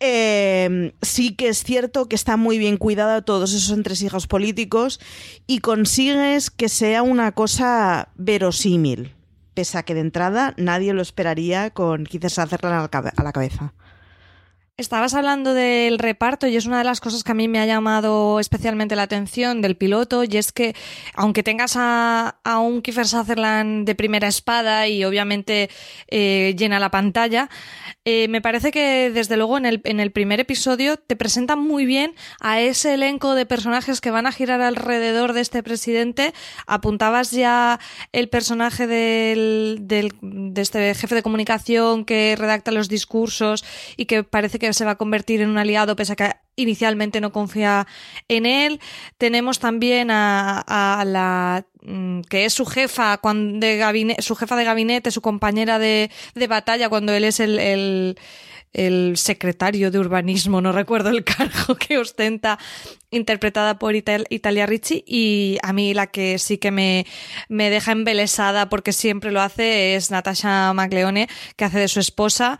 Eh, 0.00 0.92
sí 1.00 1.34
que 1.34 1.48
es 1.48 1.62
cierto 1.64 2.08
que 2.08 2.16
está 2.16 2.36
muy 2.36 2.58
bien 2.58 2.76
cuidada 2.76 3.22
todos 3.22 3.54
esos 3.54 3.76
entresijos 3.76 4.26
políticos 4.26 5.00
y 5.46 5.60
consigues 5.60 6.50
que 6.50 6.68
sea 6.68 7.02
una 7.02 7.32
cosa 7.32 8.10
verosímil, 8.16 9.14
pese 9.54 9.78
a 9.78 9.84
que 9.84 9.94
de 9.94 10.00
entrada 10.00 10.54
nadie 10.58 10.92
lo 10.92 11.00
esperaría 11.00 11.70
con 11.70 12.04
Keith 12.04 12.28
Sutherland 12.28 12.90
a 13.16 13.22
la 13.22 13.32
cabeza. 13.32 13.72
Estabas 14.78 15.14
hablando 15.14 15.54
del 15.54 15.98
reparto 15.98 16.46
y 16.46 16.56
es 16.56 16.66
una 16.66 16.76
de 16.76 16.84
las 16.84 17.00
cosas 17.00 17.24
que 17.24 17.32
a 17.32 17.34
mí 17.34 17.48
me 17.48 17.60
ha 17.60 17.64
llamado 17.64 18.38
especialmente 18.38 18.94
la 18.94 19.04
atención 19.04 19.62
del 19.62 19.74
piloto 19.74 20.22
y 20.22 20.36
es 20.36 20.52
que 20.52 20.76
aunque 21.14 21.42
tengas 21.42 21.76
a, 21.78 22.34
un 22.60 22.82
Kiefer 22.82 23.06
Sutherland 23.06 23.86
de 23.86 23.94
primera 23.94 24.28
espada 24.28 24.86
y 24.86 25.02
obviamente 25.06 25.70
eh, 26.08 26.54
llena 26.58 26.78
la 26.78 26.90
pantalla, 26.90 27.48
eh, 28.08 28.28
me 28.28 28.40
parece 28.40 28.70
que 28.70 29.10
desde 29.12 29.36
luego 29.36 29.58
en 29.58 29.66
el, 29.66 29.80
en 29.82 29.98
el 29.98 30.12
primer 30.12 30.38
episodio 30.38 30.96
te 30.96 31.16
presentan 31.16 31.58
muy 31.58 31.86
bien 31.86 32.14
a 32.40 32.60
ese 32.60 32.94
elenco 32.94 33.34
de 33.34 33.46
personajes 33.46 34.00
que 34.00 34.12
van 34.12 34.26
a 34.26 34.32
girar 34.32 34.60
alrededor 34.60 35.32
de 35.32 35.40
este 35.40 35.64
presidente. 35.64 36.32
Apuntabas 36.68 37.32
ya 37.32 37.80
el 38.12 38.28
personaje 38.28 38.86
del, 38.86 39.78
del, 39.80 40.12
de 40.22 40.62
este 40.62 40.94
jefe 40.94 41.16
de 41.16 41.22
comunicación 41.24 42.04
que 42.04 42.36
redacta 42.38 42.70
los 42.70 42.88
discursos 42.88 43.64
y 43.96 44.04
que 44.04 44.22
parece 44.22 44.60
que 44.60 44.72
se 44.72 44.84
va 44.84 44.92
a 44.92 44.96
convertir 44.96 45.40
en 45.40 45.50
un 45.50 45.58
aliado 45.58 45.96
pese 45.96 46.12
a 46.12 46.16
que 46.16 46.45
inicialmente 46.56 47.20
no 47.20 47.32
confía 47.32 47.86
en 48.28 48.46
él. 48.46 48.80
Tenemos 49.18 49.58
también 49.58 50.10
a, 50.10 51.04
la 51.06 51.64
mm, 51.82 52.22
que 52.22 52.44
es 52.46 52.52
su 52.52 52.66
jefa 52.66 53.20
de 53.22 53.76
gabinete, 53.76 54.22
su 54.22 54.34
jefa 54.34 54.56
de 54.56 54.64
gabinete, 54.64 55.10
su 55.10 55.20
compañera 55.20 55.78
de, 55.78 56.10
batalla 56.48 56.88
cuando 56.88 57.12
él 57.12 57.24
es 57.24 57.40
el, 57.40 57.58
el 57.58 58.18
secretario 59.14 59.90
de 59.90 59.98
urbanismo, 59.98 60.60
no 60.60 60.72
recuerdo 60.72 61.08
el 61.08 61.24
cargo 61.24 61.76
que 61.76 61.98
ostenta, 61.98 62.58
interpretada 63.10 63.78
por 63.78 63.94
Italia 63.94 64.66
Ricci, 64.66 65.02
y 65.06 65.58
a 65.62 65.72
mí 65.72 65.94
la 65.94 66.08
que 66.08 66.38
sí 66.38 66.58
que 66.58 66.70
me, 66.70 67.06
me 67.48 67.70
deja 67.70 67.92
embelesada 67.92 68.68
porque 68.68 68.92
siempre 68.92 69.30
lo 69.30 69.40
hace 69.40 69.94
es 69.94 70.10
Natasha 70.10 70.72
McLeone, 70.74 71.28
que 71.56 71.64
hace 71.64 71.78
de 71.78 71.88
su 71.88 72.00
esposa, 72.00 72.58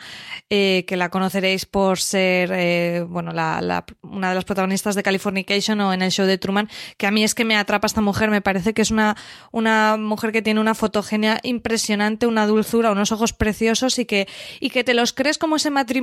eh, 0.48 0.84
que 0.86 0.96
la 0.96 1.10
conoceréis 1.10 1.66
por 1.66 1.98
ser, 1.98 2.50
eh, 2.54 3.04
bueno, 3.06 3.32
una 3.32 4.28
de 4.28 4.34
las 4.34 4.44
protagonistas 4.44 4.94
de 4.94 5.02
Californication 5.02 5.80
o 5.80 5.92
en 5.92 6.02
el 6.02 6.12
show 6.12 6.26
de 6.26 6.38
Truman, 6.38 6.70
que 6.96 7.06
a 7.06 7.10
mí 7.10 7.24
es 7.24 7.34
que 7.34 7.44
me 7.44 7.56
atrapa 7.56 7.86
esta 7.86 8.00
mujer, 8.00 8.30
me 8.30 8.40
parece 8.40 8.72
que 8.72 8.82
es 8.82 8.90
una, 8.90 9.16
una 9.52 9.96
mujer 9.98 10.32
que 10.32 10.42
tiene 10.42 10.60
una 10.60 10.74
fotogenia 10.74 11.40
impresionante, 11.42 12.26
una 12.26 12.46
dulzura, 12.46 12.92
unos 12.92 13.12
ojos 13.12 13.32
preciosos 13.32 13.98
y 13.98 14.06
que, 14.06 14.28
y 14.60 14.70
que 14.70 14.84
te 14.84 14.94
los 14.94 15.12
crees 15.12 15.38
como 15.38 15.56
ese 15.56 15.70
matrimonio 15.70 15.95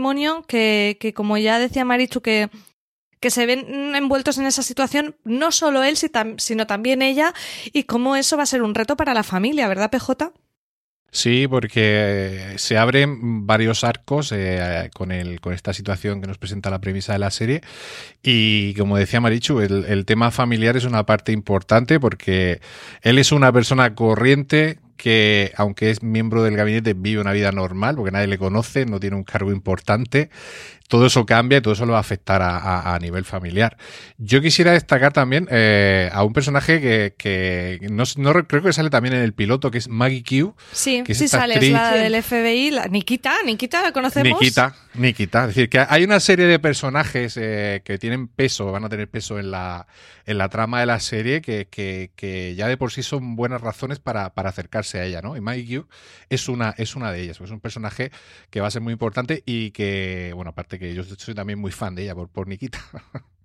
que, 0.47 0.97
que 1.00 1.13
como 1.13 1.38
ya 1.38 1.59
decía 1.59 1.85
Marichu, 1.85 2.21
que 2.21 2.50
que 3.23 3.29
se 3.29 3.45
ven 3.45 3.95
envueltos 3.95 4.38
en 4.38 4.45
esa 4.45 4.63
situación, 4.63 5.15
no 5.23 5.53
solo 5.53 5.81
él, 5.81 5.95
sino 5.95 6.67
también 6.67 7.01
ella, 7.01 7.33
y 7.71 7.83
cómo 7.83 8.17
eso 8.17 8.35
va 8.35 8.43
a 8.43 8.45
ser 8.45 8.62
un 8.62 8.75
reto 8.75 8.97
para 8.97 9.13
la 9.13 9.23
familia, 9.23 9.69
¿verdad, 9.69 9.89
PJ? 9.89 10.33
Sí, 11.09 11.47
porque 11.47 12.55
se 12.57 12.77
abren 12.77 13.47
varios 13.47 13.85
arcos 13.85 14.33
eh, 14.33 14.89
con, 14.93 15.13
el, 15.13 15.39
con 15.39 15.53
esta 15.53 15.71
situación 15.71 16.19
que 16.19 16.27
nos 16.27 16.38
presenta 16.38 16.69
la 16.69 16.81
premisa 16.81 17.13
de 17.13 17.19
la 17.19 17.31
serie. 17.31 17.62
Y 18.21 18.73
como 18.73 18.97
decía 18.97 19.21
Marichu, 19.21 19.62
el 19.62 20.05
tema 20.05 20.31
familiar 20.31 20.75
es 20.75 20.83
una 20.83 21.05
parte 21.05 21.31
importante 21.31 22.01
porque 22.01 22.59
él 23.03 23.19
es 23.19 23.31
una 23.31 23.53
persona 23.53 23.95
corriente 23.95 24.79
que, 25.03 25.51
aunque 25.57 25.89
es 25.89 26.01
miembro 26.01 26.43
del 26.43 26.55
gabinete, 26.55 26.93
vive 26.93 27.19
una 27.19 27.33
vida 27.33 27.51
normal, 27.51 27.98
porque 27.98 28.12
nadie 28.12 28.27
le 28.27 28.38
conoce, 28.38 28.86
no 28.86 29.01
tiene 29.01 29.17
un 29.17 29.25
cargo 29.25 29.51
importante. 29.51 30.29
Todo 30.87 31.05
eso 31.05 31.25
cambia 31.25 31.57
y 31.57 31.61
todo 31.61 31.73
eso 31.73 31.85
lo 31.85 31.93
va 31.93 31.99
a 31.99 32.01
afectar 32.01 32.41
a, 32.43 32.97
nivel 33.01 33.25
familiar. 33.25 33.77
Yo 34.17 34.41
quisiera 34.41 34.73
destacar 34.73 35.11
también 35.11 35.47
eh, 35.49 36.09
a 36.13 36.23
un 36.23 36.33
personaje 36.33 36.79
que, 36.81 37.15
que 37.17 37.87
no, 37.89 38.03
creo 38.47 38.61
que 38.61 38.73
sale 38.73 38.89
también 38.89 39.15
en 39.15 39.21
el 39.21 39.33
piloto, 39.33 39.71
que 39.71 39.79
es 39.79 39.87
Maggie 39.87 40.23
Q. 40.23 40.55
Sí, 40.71 41.03
sí 41.07 41.27
sale, 41.27 41.55
es 41.55 41.71
la 41.71 41.93
del 41.93 42.21
FBI, 42.21 42.71
la 42.71 42.87
Nikita, 42.87 43.33
Nikita 43.45 43.81
la 43.81 43.91
conocemos. 43.91 44.39
Nikita, 44.39 44.75
Nikita. 44.93 45.41
Es 45.41 45.47
decir, 45.47 45.69
que 45.69 45.85
hay 45.87 46.03
una 46.03 46.19
serie 46.19 46.45
de 46.45 46.59
personajes 46.59 47.37
eh, 47.37 47.81
que 47.83 47.97
tienen 47.97 48.27
peso, 48.27 48.71
van 48.71 48.85
a 48.85 48.89
tener 48.89 49.09
peso 49.09 49.39
en 49.39 49.51
la, 49.51 49.87
en 50.25 50.37
la 50.37 50.49
trama 50.49 50.79
de 50.79 50.85
la 50.85 50.99
serie, 50.99 51.41
que, 51.41 51.67
que, 51.69 52.55
ya 52.55 52.67
de 52.67 52.77
por 52.77 52.91
sí 52.91 53.03
son 53.03 53.35
buenas 53.35 53.61
razones 53.61 53.99
para, 53.99 54.33
para 54.33 54.49
acercarse 54.49 54.99
a 54.99 55.05
ella, 55.05 55.21
¿no? 55.21 55.35
Y 55.35 55.41
Maggie 55.41 55.83
es 56.29 56.49
una, 56.49 56.73
es 56.77 56.95
una 56.95 57.11
de 57.11 57.21
ellas, 57.21 57.39
es 57.41 57.51
un 57.51 57.59
personaje 57.59 58.11
que 58.49 58.61
va 58.61 58.67
a 58.67 58.71
ser 58.71 58.81
muy 58.81 58.93
importante 58.93 59.43
y 59.45 59.71
que, 59.71 60.31
bueno, 60.35 60.51
aparte 60.51 60.73
que 60.80 60.94
yo 60.94 61.03
soy 61.03 61.36
también 61.36 61.60
muy 61.60 61.72
fan 61.72 61.96
de 61.96 62.03
ella 62.03 62.15
por, 62.15 62.30
por 62.30 62.48
Nikita. 62.48 62.80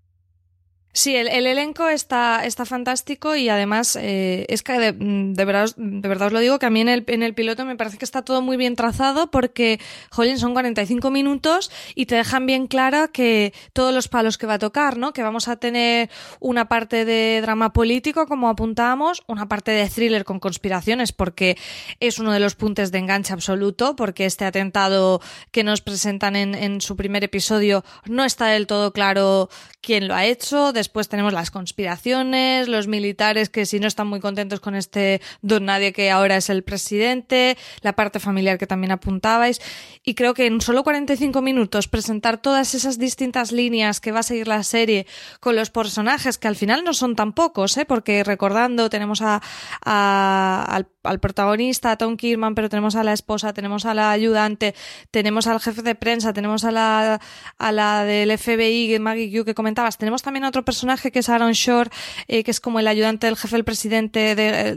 Sí, 0.99 1.15
el, 1.15 1.29
elenco 1.29 1.89
está, 1.89 2.45
está 2.45 2.65
fantástico 2.65 3.37
y 3.37 3.49
además 3.49 3.95
eh, 3.95 4.47
es 4.49 4.65
que 4.65 4.73
de, 4.81 5.45
verdad, 5.45 5.71
de 5.77 6.09
verdad 6.09 6.27
os 6.27 6.33
lo 6.33 6.41
digo 6.41 6.59
que 6.59 6.67
a 6.67 6.71
mí 6.71 6.81
en 6.81 6.89
el, 6.89 7.05
en 7.07 7.23
el 7.23 7.35
piloto 7.35 7.65
me 7.65 7.77
parece 7.77 7.99
que 7.99 8.05
está 8.05 8.23
todo 8.23 8.43
muy 8.43 8.57
bien 8.57 8.75
trazado 8.75 9.31
porque, 9.31 9.79
jolín, 10.11 10.41
son 10.41 10.55
45 10.55 11.09
minutos 11.13 11.71
y 11.95 12.07
te 12.07 12.17
dejan 12.17 12.47
bien 12.47 12.67
clara 12.67 13.07
que 13.07 13.55
todos 13.75 13.95
los 13.95 14.09
palos 14.09 14.39
que 14.39 14.49
va 14.49 14.55
a 14.55 14.59
tocar, 14.59 14.99
¿no? 14.99 15.13
Que 15.13 15.23
vamos 15.23 15.47
a 15.47 15.55
tener 15.55 16.11
una 16.41 16.69
parte 16.69 17.05
de 17.05 17.43
drama 17.43 17.73
político, 17.73 18.27
como 18.27 18.49
apuntábamos, 18.49 19.23
una 19.29 19.47
parte 19.47 19.71
de 19.71 19.89
thriller 19.89 20.25
con 20.25 20.41
conspiraciones 20.41 21.13
porque 21.13 21.57
es 22.01 22.19
uno 22.19 22.33
de 22.33 22.41
los 22.41 22.57
puntos 22.57 22.91
de 22.91 22.99
enganche 22.99 23.33
absoluto 23.33 23.95
porque 23.95 24.27
este 24.27 24.47
atentado 24.47 25.21
que 25.53 25.63
nos 25.63 25.81
presentan 25.81 26.35
en, 26.35 26.57
en 26.57 26.81
su 26.81 26.97
primer 26.97 27.23
episodio 27.23 27.85
no 28.07 28.25
está 28.25 28.47
del 28.47 28.67
todo 28.67 28.93
claro 28.93 29.49
quién 29.81 30.09
lo 30.09 30.15
ha 30.15 30.25
hecho 30.25 30.73
después 30.73 31.09
tenemos 31.09 31.33
las 31.33 31.51
conspiraciones, 31.51 32.69
los 32.69 32.87
militares 32.87 33.49
que 33.49 33.67
si 33.67 33.81
no 33.81 33.87
están 33.87 34.07
muy 34.07 34.21
contentos 34.21 34.61
con 34.61 34.75
este 34.75 35.21
don 35.43 35.65
nadie 35.65 35.93
que 35.93 36.11
ahora 36.11 36.37
es 36.37 36.51
el 36.51 36.63
presidente, 36.63 37.57
la 37.83 37.95
parte 37.95 38.21
familiar 38.21 38.59
que 38.59 38.67
también 38.67 38.93
apuntabais. 38.93 39.61
Y 40.05 40.15
creo 40.15 40.35
que 40.35 40.47
en 40.47 40.61
solo 40.61 40.85
45 40.85 41.43
minutos 41.43 41.89
presentar 41.89 42.39
todas 42.39 42.75
esas 42.75 42.99
distintas 42.99 43.53
líneas 43.53 44.01
que 44.01 44.13
va 44.13 44.21
a 44.21 44.23
seguir 44.23 44.49
la 44.49 44.63
serie 44.63 45.07
con 45.41 45.57
los 45.57 45.71
personajes, 45.71 46.39
que 46.39 46.49
al 46.49 46.57
final 46.57 46.85
no 46.85 46.95
son 46.95 47.17
tan 47.17 47.33
pocos, 47.33 47.77
¿eh? 47.77 47.85
porque 47.85 48.25
recordando 48.25 48.91
tenemos 48.91 49.23
a, 49.23 49.41
al, 49.85 50.87
al, 51.09 51.21
protagonista, 51.21 51.93
a 51.93 51.97
Tom 51.97 52.17
Kirman, 52.17 52.55
pero 52.55 52.69
tenemos 52.69 52.97
a 52.97 53.05
la 53.05 53.13
esposa, 53.13 53.53
tenemos 53.53 53.87
a 53.87 53.95
la 53.95 54.11
ayudante, 54.11 54.75
tenemos 55.11 55.47
al 55.47 55.61
jefe 55.61 55.83
de 55.83 55.95
prensa, 55.95 56.33
tenemos 56.33 56.65
a 56.65 56.71
la, 56.71 57.21
a 57.59 57.73
la 57.73 58.05
del 58.05 58.37
FBI, 58.37 58.99
Maggie 58.99 59.31
Q, 59.31 59.45
que 59.45 59.55
comentabas, 59.55 59.99
tenemos 59.99 60.23
también 60.23 60.45
a 60.45 60.49
otro 60.49 60.65
personaje 60.65 61.11
que 61.11 61.21
es 61.21 61.29
Aaron 61.29 61.53
Shore, 61.53 61.91
eh, 62.27 62.45
que 62.45 62.51
es 62.51 62.61
como 62.61 62.81
el 62.81 62.89
ayudante 62.89 63.27
del 63.27 63.37
jefe 63.37 63.57
del 63.57 63.65
presidente 63.65 64.35
de, 64.35 64.49
eh, 64.49 64.77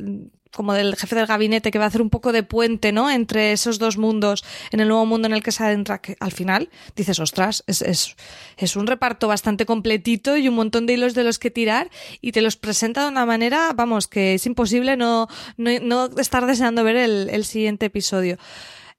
como 0.53 0.73
del 0.73 0.95
jefe 0.95 1.15
del 1.15 1.25
gabinete 1.25 1.71
que 1.71 1.79
va 1.79 1.85
a 1.85 1.87
hacer 1.87 2.01
un 2.01 2.09
poco 2.09 2.31
de 2.31 2.43
puente, 2.43 2.91
¿no? 2.91 3.09
Entre 3.09 3.51
esos 3.51 3.79
dos 3.79 3.97
mundos, 3.97 4.43
en 4.71 4.79
el 4.79 4.87
nuevo 4.87 5.05
mundo 5.05 5.27
en 5.27 5.33
el 5.33 5.43
que 5.43 5.51
se 5.51 5.63
adentra, 5.63 5.99
que 5.99 6.17
al 6.19 6.31
final 6.31 6.69
dices, 6.95 7.19
ostras, 7.19 7.63
es, 7.67 7.81
es, 7.81 8.15
es, 8.57 8.75
un 8.75 8.87
reparto 8.87 9.27
bastante 9.27 9.65
completito 9.65 10.37
y 10.37 10.47
un 10.47 10.55
montón 10.55 10.85
de 10.85 10.93
hilos 10.93 11.13
de 11.13 11.23
los 11.23 11.39
que 11.39 11.51
tirar 11.51 11.89
y 12.21 12.31
te 12.31 12.41
los 12.41 12.57
presenta 12.57 13.03
de 13.03 13.09
una 13.09 13.25
manera, 13.25 13.71
vamos, 13.73 14.07
que 14.07 14.35
es 14.35 14.45
imposible 14.45 14.97
no, 14.97 15.27
no, 15.57 15.71
no 15.81 16.09
estar 16.17 16.45
deseando 16.45 16.83
ver 16.83 16.97
el, 16.97 17.29
el 17.29 17.45
siguiente 17.45 17.87
episodio. 17.87 18.37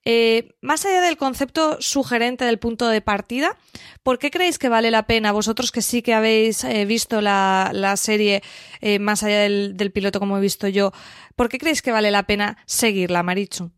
Eh, 0.04 0.56
más 0.60 0.84
allá 0.84 1.00
del 1.00 1.16
concepto 1.16 1.76
sugerente 1.80 2.44
del 2.44 2.58
punto 2.58 2.88
de 2.88 3.00
partida, 3.00 3.56
¿por 4.02 4.18
qué 4.18 4.32
creéis 4.32 4.58
que 4.58 4.68
vale 4.68 4.90
la 4.90 5.06
pena, 5.06 5.30
vosotros 5.30 5.70
que 5.70 5.80
sí 5.80 6.02
que 6.02 6.12
habéis 6.12 6.64
eh, 6.64 6.84
visto 6.86 7.20
la, 7.20 7.94
serie 7.96 8.42
eh, 8.80 8.98
más 8.98 9.22
allá 9.22 9.40
del, 9.40 9.92
piloto 9.92 10.18
como 10.18 10.38
he 10.38 10.40
visto 10.40 10.66
yo, 10.66 10.92
¿por 11.36 11.48
qué 11.48 11.58
creéis 11.58 11.82
que 11.82 11.92
vale 11.92 12.10
la 12.10 12.24
pena 12.24 12.58
seguirla, 12.66 13.22
Marichu? 13.22 13.70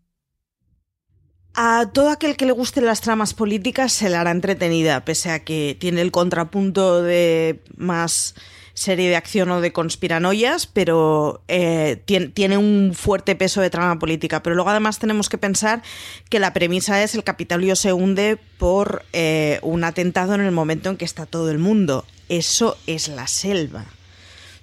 A 1.53 1.91
todo 1.93 2.09
aquel 2.09 2.37
que 2.37 2.47
le 2.47 2.53
gusten 2.53 2.87
las 2.87 3.03
tramas 3.03 3.35
políticas 3.35 3.93
se 3.93 4.09
la 4.09 4.23
hará 4.23 4.31
entretenida, 4.31 5.05
pese 5.05 5.31
a 5.31 5.45
que 5.45 5.77
tiene 5.79 6.01
el 6.01 6.11
contrapunto 6.11 7.03
de 7.03 7.63
más 7.77 8.35
serie 8.75 9.09
de 9.09 9.17
acción 9.17 9.51
o 9.51 9.61
de 9.61 9.73
conspiranoias, 9.73 10.67
pero 10.67 11.43
eh, 11.49 12.03
tiene, 12.05 12.59
un 12.59 12.93
fuerte 12.95 13.37
peso 13.37 13.61
de 13.61 13.71
trama 13.71 13.99
política. 13.99 14.43
Pero 14.43 14.57
luego 14.57 14.71
además 14.71 14.99
tenemos 14.99 15.29
que 15.29 15.39
pensar 15.39 15.83
que 16.29 16.41
la 16.41 16.53
premisa 16.53 17.03
es 17.03 17.15
el 17.15 17.25
Capitolio 17.25 17.77
se 17.77 17.93
hunde 17.93 18.37
por 18.59 19.05
eh, 19.13 19.61
un 19.63 19.85
atentado 19.85 20.35
en 20.35 20.41
el 20.41 20.51
momento 20.51 20.91
en 20.91 20.97
que 20.97 21.05
está 21.05 21.25
todo 21.25 21.51
el 21.51 21.59
mundo. 21.59 22.05
Eso 22.29 22.77
es 22.87 23.09
la 23.09 23.29
selva. 23.29 23.87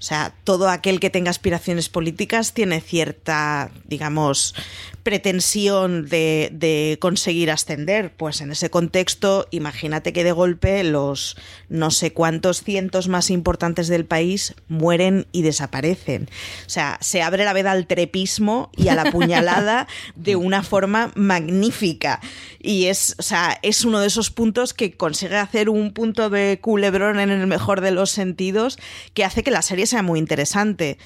O 0.02 0.04
sea, 0.04 0.34
todo 0.44 0.68
aquel 0.68 1.00
que 1.00 1.12
tenga 1.12 1.30
aspiraciones 1.30 1.88
políticas 1.88 2.54
tiene 2.54 2.82
cierta, 2.82 3.70
digamos, 3.86 4.56
pretensión 5.04 6.08
de, 6.08 6.50
de, 6.54 6.98
conseguir 7.00 7.52
ascender. 7.52 8.14
Pues 8.16 8.42
en 8.42 8.52
ese 8.52 8.70
contexto, 8.70 9.48
imagínate 9.52 10.14
que 10.14 10.24
de 10.24 10.32
golpe 10.32 10.84
los 10.84 11.38
no 11.70 11.92
sé 11.92 12.14
cuántos 12.14 12.64
cientos 12.64 13.08
más 13.08 13.30
importantes 13.30 13.88
del 13.88 14.06
país 14.06 14.56
mueren 14.68 15.28
y 15.32 15.42
desaparecen. 15.42 16.30
O 16.66 16.70
sea, 16.70 16.98
se 17.02 17.22
abre 17.22 17.46
la 17.46 17.54
veda 17.54 17.72
al 17.72 17.88
trepismo 17.88 18.70
y 18.76 18.90
a 18.90 18.96
la 18.96 19.12
puñalada 19.12 19.88
de 20.16 20.36
una 20.36 20.64
forma 20.64 21.12
magnífica. 21.16 22.20
Y 22.60 22.86
es, 22.86 23.16
o 23.18 23.24
sea, 23.24 23.60
es 23.62 23.86
uno 23.86 24.00
de 24.00 24.08
esos 24.08 24.30
puntos 24.30 24.74
que 24.74 24.94
consigue 24.94 25.38
hacer 25.38 25.70
un 25.70 25.94
punto 25.94 26.30
de 26.30 26.60
culebrón 26.62 27.20
en 27.20 27.32
el 27.32 27.48
mejor 27.48 27.82
de 27.82 27.92
los 27.92 28.12
sentidos 28.12 28.78
que 29.14 29.26
hace 29.26 29.44
que 29.44 29.52
la 29.52 29.62
serie 29.62 29.86
sea 29.86 30.04
muy 30.04 30.20
interesante 30.20 30.98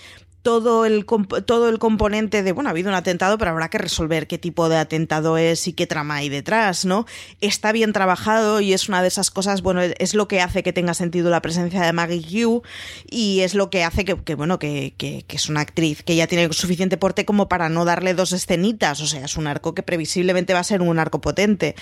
todo 0.46 0.86
el, 0.86 1.08
todo 1.48 1.70
el 1.70 1.80
componente 1.80 2.44
de, 2.44 2.52
bueno, 2.52 2.70
ha 2.70 2.72
habido 2.72 2.90
un 2.90 2.96
atentado, 2.96 3.40
pero 3.40 3.50
habrá 3.50 3.72
que 3.72 3.80
resolver 3.80 4.28
qué 4.28 4.38
tipo 4.38 4.70
de 4.70 4.78
atentado 4.78 5.40
es 5.40 5.68
y 5.68 5.74
qué 5.74 5.88
trama 5.88 6.18
hay 6.18 6.30
detrás, 6.30 6.86
¿no? 6.86 7.08
Está 7.42 7.72
bien 7.72 7.94
trabajado 7.94 8.62
y 8.62 8.72
es 8.74 8.88
una 8.88 9.02
de 9.02 9.08
esas 9.08 9.32
cosas, 9.32 9.64
bueno, 9.64 9.82
es 9.82 10.14
lo 10.14 10.28
que 10.28 10.42
hace 10.42 10.62
que 10.62 10.72
tenga 10.72 10.94
sentido 10.94 11.32
la 11.32 11.42
presencia 11.42 11.82
de 11.82 11.92
Maggie 11.94 12.22
Q 12.22 12.62
y 13.10 13.40
es 13.40 13.56
lo 13.56 13.72
que 13.72 13.84
hace 13.84 14.06
que, 14.06 14.36
bueno, 14.36 14.60
que, 14.60 14.94
que, 14.98 15.26
que, 15.28 15.36
es 15.36 15.50
una 15.50 15.62
actriz 15.62 16.04
que 16.04 16.16
ya 16.16 16.28
tiene 16.28 16.54
suficiente 16.54 16.98
porte 16.98 17.26
como 17.26 17.50
para 17.50 17.68
no 17.70 17.84
darle 17.84 18.14
dos 18.14 18.32
escenitas, 18.32 19.02
o 19.02 19.08
sea, 19.08 19.26
es 19.26 19.38
un 19.38 19.48
arco 19.48 19.74
que 19.74 19.82
previsiblemente 19.82 20.54
va 20.54 20.60
a 20.60 20.64
ser 20.64 20.84
un 20.84 21.00
arco 21.00 21.22
potente. 21.22 21.76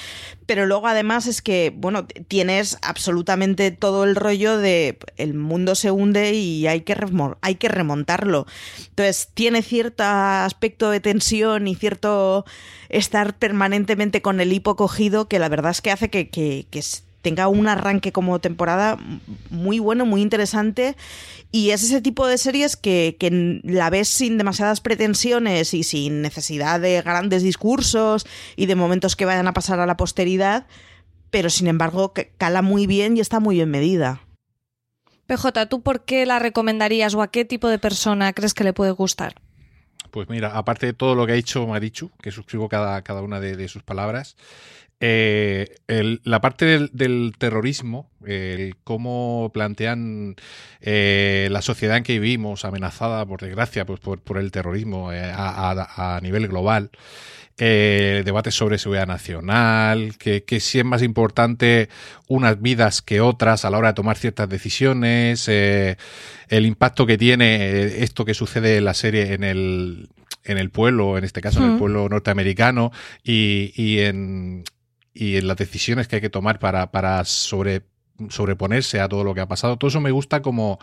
Pero 0.45 0.65
luego 0.65 0.87
además 0.87 1.27
es 1.27 1.41
que, 1.41 1.73
bueno, 1.75 2.07
tienes 2.29 2.77
absolutamente 2.81 3.71
todo 3.71 4.05
el 4.05 4.15
rollo 4.15 4.57
de 4.57 4.99
el 5.17 5.33
mundo 5.33 5.75
se 5.75 5.91
hunde 5.91 6.31
y 6.31 6.65
hay 6.67 6.81
que, 6.81 6.95
hay 7.41 7.55
que 7.55 7.67
remontarlo. 7.67 8.45
Entonces, 8.89 9.29
tiene 9.33 9.61
cierto 9.61 10.03
aspecto 10.03 10.89
de 10.89 10.99
tensión 10.99 11.67
y 11.67 11.75
cierto 11.75 12.45
estar 12.89 13.35
permanentemente 13.37 14.21
con 14.21 14.39
el 14.39 14.53
hipo 14.53 14.75
cogido 14.75 15.27
que 15.27 15.39
la 15.39 15.49
verdad 15.49 15.71
es 15.71 15.81
que 15.81 15.91
hace 15.91 16.09
que, 16.09 16.29
que, 16.29 16.67
que 16.69 16.81
tenga 17.23 17.47
un 17.47 17.67
arranque 17.67 18.11
como 18.11 18.37
temporada 18.39 18.99
muy 19.49 19.79
bueno, 19.79 20.05
muy 20.05 20.21
interesante. 20.21 20.95
Y 21.51 21.71
es 21.71 21.83
ese 21.83 22.01
tipo 22.01 22.27
de 22.27 22.37
series 22.37 22.75
que, 22.75 23.15
que, 23.19 23.61
la 23.63 23.89
ves 23.89 24.09
sin 24.09 24.37
demasiadas 24.37 24.81
pretensiones 24.81 25.73
y 25.73 25.83
sin 25.83 26.21
necesidad 26.21 26.79
de 26.79 27.01
grandes 27.01 27.41
discursos 27.41 28.27
y 28.55 28.65
de 28.65 28.75
momentos 28.75 29.15
que 29.15 29.25
vayan 29.25 29.47
a 29.47 29.53
pasar 29.53 29.79
a 29.79 29.85
la 29.85 29.97
posteridad, 29.97 30.67
pero 31.29 31.49
sin 31.49 31.67
embargo 31.67 32.13
cala 32.37 32.61
muy 32.61 32.87
bien 32.87 33.17
y 33.17 33.21
está 33.21 33.39
muy 33.39 33.55
bien 33.55 33.71
medida. 33.71 34.21
PJ, 35.33 35.65
¿tú 35.67 35.81
por 35.81 36.05
qué 36.05 36.25
la 36.25 36.39
recomendarías 36.39 37.15
o 37.15 37.21
a 37.21 37.29
qué 37.29 37.43
tipo 37.43 37.67
de 37.67 37.79
persona 37.79 38.33
crees 38.33 38.53
que 38.53 38.63
le 38.63 38.73
puede 38.73 38.91
gustar? 38.91 39.35
Pues 40.11 40.29
mira, 40.29 40.55
aparte 40.55 40.85
de 40.85 40.93
todo 40.93 41.15
lo 41.15 41.25
que 41.25 41.31
ha 41.31 41.35
dicho 41.35 41.65
Marichu, 41.65 42.11
que 42.21 42.29
suscribo 42.29 42.69
cada, 42.69 43.01
cada 43.01 43.23
una 43.23 43.39
de, 43.39 43.55
de 43.55 43.67
sus 43.67 43.81
palabras, 43.81 44.35
eh, 45.05 45.75
el, 45.89 46.21
la 46.23 46.39
parte 46.39 46.63
del, 46.63 46.89
del, 46.93 47.33
terrorismo, 47.37 48.09
el 48.25 48.77
cómo 48.85 49.51
plantean 49.53 50.37
eh, 50.79 51.49
la 51.51 51.61
sociedad 51.61 51.97
en 51.97 52.03
que 52.03 52.19
vivimos, 52.19 52.63
amenazada, 52.63 53.25
por 53.25 53.41
desgracia, 53.41 53.85
pues 53.85 53.99
por, 53.99 54.21
por 54.21 54.37
el 54.37 54.49
terrorismo 54.49 55.11
eh, 55.11 55.21
a, 55.25 55.71
a, 55.71 56.15
a, 56.15 56.21
nivel 56.21 56.47
global, 56.47 56.89
debates 57.57 58.55
sobre 58.55 58.77
seguridad 58.77 59.05
nacional, 59.05 60.17
que, 60.17 60.45
que, 60.45 60.61
si 60.61 60.79
es 60.79 60.85
más 60.85 61.03
importante 61.03 61.89
unas 62.29 62.61
vidas 62.61 63.01
que 63.01 63.19
otras 63.19 63.65
a 63.65 63.69
la 63.69 63.79
hora 63.79 63.89
de 63.89 63.95
tomar 63.95 64.17
ciertas 64.17 64.47
decisiones, 64.47 65.49
el 65.49 65.97
impacto 66.65 67.05
que 67.05 67.17
tiene 67.17 68.03
esto 68.03 68.23
que 68.23 68.33
sucede 68.33 68.77
en 68.77 68.85
la 68.85 68.93
serie 68.93 69.33
en 69.33 69.43
el, 69.43 70.07
en 70.45 70.57
el 70.57 70.69
pueblo, 70.69 71.17
en 71.17 71.25
este 71.25 71.41
caso 71.41 71.61
en 71.61 71.73
el 71.73 71.77
pueblo 71.77 72.07
norteamericano, 72.07 72.93
y, 73.21 73.73
y 73.75 73.99
en, 73.99 74.63
y 75.13 75.37
en 75.37 75.47
las 75.47 75.57
decisiones 75.57 76.07
que 76.07 76.15
hay 76.17 76.21
que 76.21 76.29
tomar 76.29 76.59
para, 76.59 76.91
para 76.91 77.23
sobre, 77.25 77.83
sobreponerse 78.29 78.99
a 78.99 79.07
todo 79.07 79.23
lo 79.23 79.33
que 79.33 79.41
ha 79.41 79.47
pasado. 79.47 79.77
Todo 79.77 79.89
eso 79.89 80.01
me 80.01 80.11
gusta 80.11 80.41
como, 80.41 80.79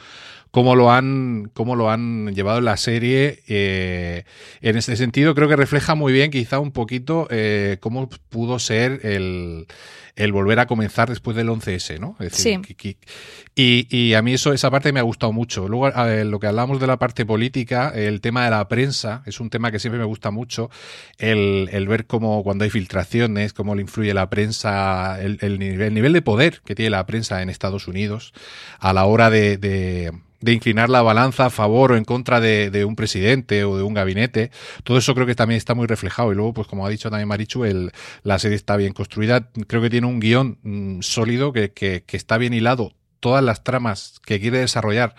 como 0.50 0.74
lo 0.74 0.90
han, 0.90 1.50
cómo 1.54 1.76
lo 1.76 1.90
han 1.90 2.34
llevado 2.34 2.58
en 2.58 2.64
la 2.64 2.76
serie. 2.76 3.40
Eh, 3.46 4.24
en 4.60 4.76
este 4.76 4.96
sentido, 4.96 5.34
creo 5.34 5.48
que 5.48 5.56
refleja 5.56 5.94
muy 5.94 6.12
bien, 6.12 6.30
quizá 6.30 6.58
un 6.58 6.72
poquito, 6.72 7.28
eh, 7.30 7.76
cómo 7.80 8.08
pudo 8.28 8.58
ser 8.58 9.00
el, 9.04 9.66
el, 10.16 10.32
volver 10.32 10.58
a 10.58 10.66
comenzar 10.66 11.08
después 11.08 11.36
del 11.36 11.48
11S, 11.48 12.00
¿no? 12.00 12.16
Es 12.18 12.32
decir, 12.32 12.60
sí. 12.66 12.96
y, 13.54 13.86
y, 13.96 14.14
a 14.14 14.22
mí 14.22 14.34
eso, 14.34 14.52
esa 14.52 14.72
parte 14.72 14.92
me 14.92 14.98
ha 14.98 15.04
gustado 15.04 15.32
mucho. 15.32 15.68
Luego, 15.68 15.88
lo 16.24 16.40
que 16.40 16.46
hablamos 16.48 16.80
de 16.80 16.88
la 16.88 16.98
parte 16.98 17.24
política, 17.24 17.92
el 17.94 18.20
tema 18.20 18.44
de 18.44 18.50
la 18.50 18.66
prensa, 18.66 19.22
es 19.26 19.38
un 19.38 19.50
tema 19.50 19.70
que 19.70 19.78
siempre 19.78 20.00
me 20.00 20.04
gusta 20.04 20.32
mucho. 20.32 20.68
El, 21.18 21.68
el 21.70 21.86
ver 21.86 22.06
cómo 22.06 22.42
cuando 22.42 22.64
hay 22.64 22.70
filtraciones, 22.70 23.52
cómo 23.52 23.76
le 23.76 23.82
influye 23.82 24.12
la 24.14 24.28
prensa, 24.30 25.20
el, 25.22 25.38
el, 25.42 25.60
nivel, 25.60 25.82
el 25.82 25.94
nivel 25.94 26.12
de 26.12 26.22
poder 26.22 26.60
que 26.64 26.74
tiene 26.74 26.90
la 26.90 27.06
prensa 27.06 27.40
en 27.40 27.50
Estados 27.50 27.86
Unidos 27.86 28.32
a 28.80 28.92
la 28.92 29.04
hora 29.04 29.30
de, 29.30 29.56
de 29.56 30.10
de 30.40 30.52
inclinar 30.52 30.88
la 30.88 31.02
balanza 31.02 31.46
a 31.46 31.50
favor 31.50 31.92
o 31.92 31.96
en 31.96 32.04
contra 32.04 32.40
de, 32.40 32.70
de, 32.70 32.84
un 32.84 32.96
presidente 32.96 33.64
o 33.64 33.76
de 33.76 33.82
un 33.82 33.94
gabinete. 33.94 34.50
Todo 34.84 34.98
eso 34.98 35.14
creo 35.14 35.26
que 35.26 35.34
también 35.34 35.58
está 35.58 35.74
muy 35.74 35.86
reflejado. 35.86 36.32
Y 36.32 36.34
luego, 36.34 36.54
pues 36.54 36.66
como 36.66 36.86
ha 36.86 36.90
dicho 36.90 37.10
también 37.10 37.28
Marichu, 37.28 37.64
el, 37.64 37.92
la 38.22 38.38
serie 38.38 38.56
está 38.56 38.76
bien 38.76 38.92
construida. 38.92 39.50
Creo 39.66 39.82
que 39.82 39.90
tiene 39.90 40.06
un 40.06 40.20
guion 40.20 40.58
mmm, 40.62 41.00
sólido 41.02 41.52
que, 41.52 41.72
que, 41.72 42.04
que, 42.06 42.16
está 42.16 42.38
bien 42.38 42.54
hilado. 42.54 42.92
Todas 43.20 43.44
las 43.44 43.64
tramas 43.64 44.18
que 44.24 44.40
quiere 44.40 44.58
desarrollar 44.58 45.14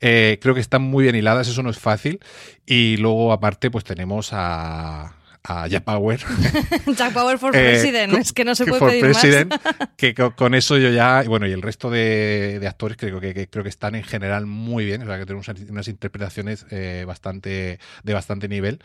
eh, 0.00 0.38
creo 0.40 0.54
que 0.54 0.60
están 0.60 0.82
muy 0.82 1.04
bien 1.04 1.16
hiladas, 1.16 1.48
eso 1.48 1.62
no 1.62 1.70
es 1.70 1.78
fácil. 1.78 2.20
Y 2.66 2.96
luego, 2.96 3.32
aparte, 3.32 3.70
pues 3.70 3.84
tenemos 3.84 4.30
a, 4.32 5.14
a 5.48 5.66
Jack 5.68 5.84
Power. 5.84 6.18
Jack 6.96 7.12
Power 7.12 7.38
for 7.38 7.54
eh, 7.54 7.60
President, 7.60 8.14
es 8.14 8.32
que 8.32 8.44
no 8.44 8.54
se 8.54 8.66
puede 8.66 8.78
for 8.78 8.90
pedir 8.90 9.02
president, 9.04 9.50
más. 9.50 9.88
que 9.96 10.14
con, 10.14 10.32
con, 10.32 10.54
eso 10.54 10.76
yo 10.78 10.90
ya, 10.90 11.22
bueno, 11.22 11.46
y 11.46 11.52
el 11.52 11.62
resto 11.62 11.90
de, 11.90 12.58
de 12.60 12.66
actores 12.66 12.96
creo 12.96 13.20
que, 13.20 13.32
que, 13.32 13.48
creo 13.48 13.62
que 13.62 13.68
están 13.68 13.94
en 13.94 14.02
general 14.02 14.46
muy 14.46 14.84
bien, 14.84 15.02
o 15.02 15.06
sea 15.06 15.18
que 15.18 15.26
tenemos 15.26 15.48
unas 15.48 15.88
interpretaciones 15.88 16.66
eh, 16.70 17.04
bastante 17.06 17.78
de 18.02 18.14
bastante 18.14 18.48
nivel. 18.48 18.80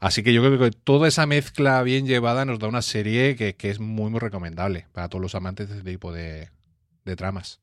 Así 0.00 0.22
que 0.22 0.32
yo 0.32 0.42
creo 0.42 0.58
que 0.58 0.70
toda 0.70 1.06
esa 1.08 1.26
mezcla 1.26 1.82
bien 1.82 2.06
llevada 2.06 2.44
nos 2.44 2.58
da 2.58 2.68
una 2.68 2.82
serie 2.82 3.36
que, 3.36 3.54
que 3.54 3.70
es 3.70 3.78
muy 3.78 4.10
muy 4.10 4.20
recomendable 4.20 4.86
para 4.92 5.08
todos 5.08 5.22
los 5.22 5.34
amantes 5.34 5.68
de 5.68 5.78
este 5.78 5.90
tipo 5.90 6.12
de, 6.12 6.48
de 7.04 7.16
tramas. 7.16 7.60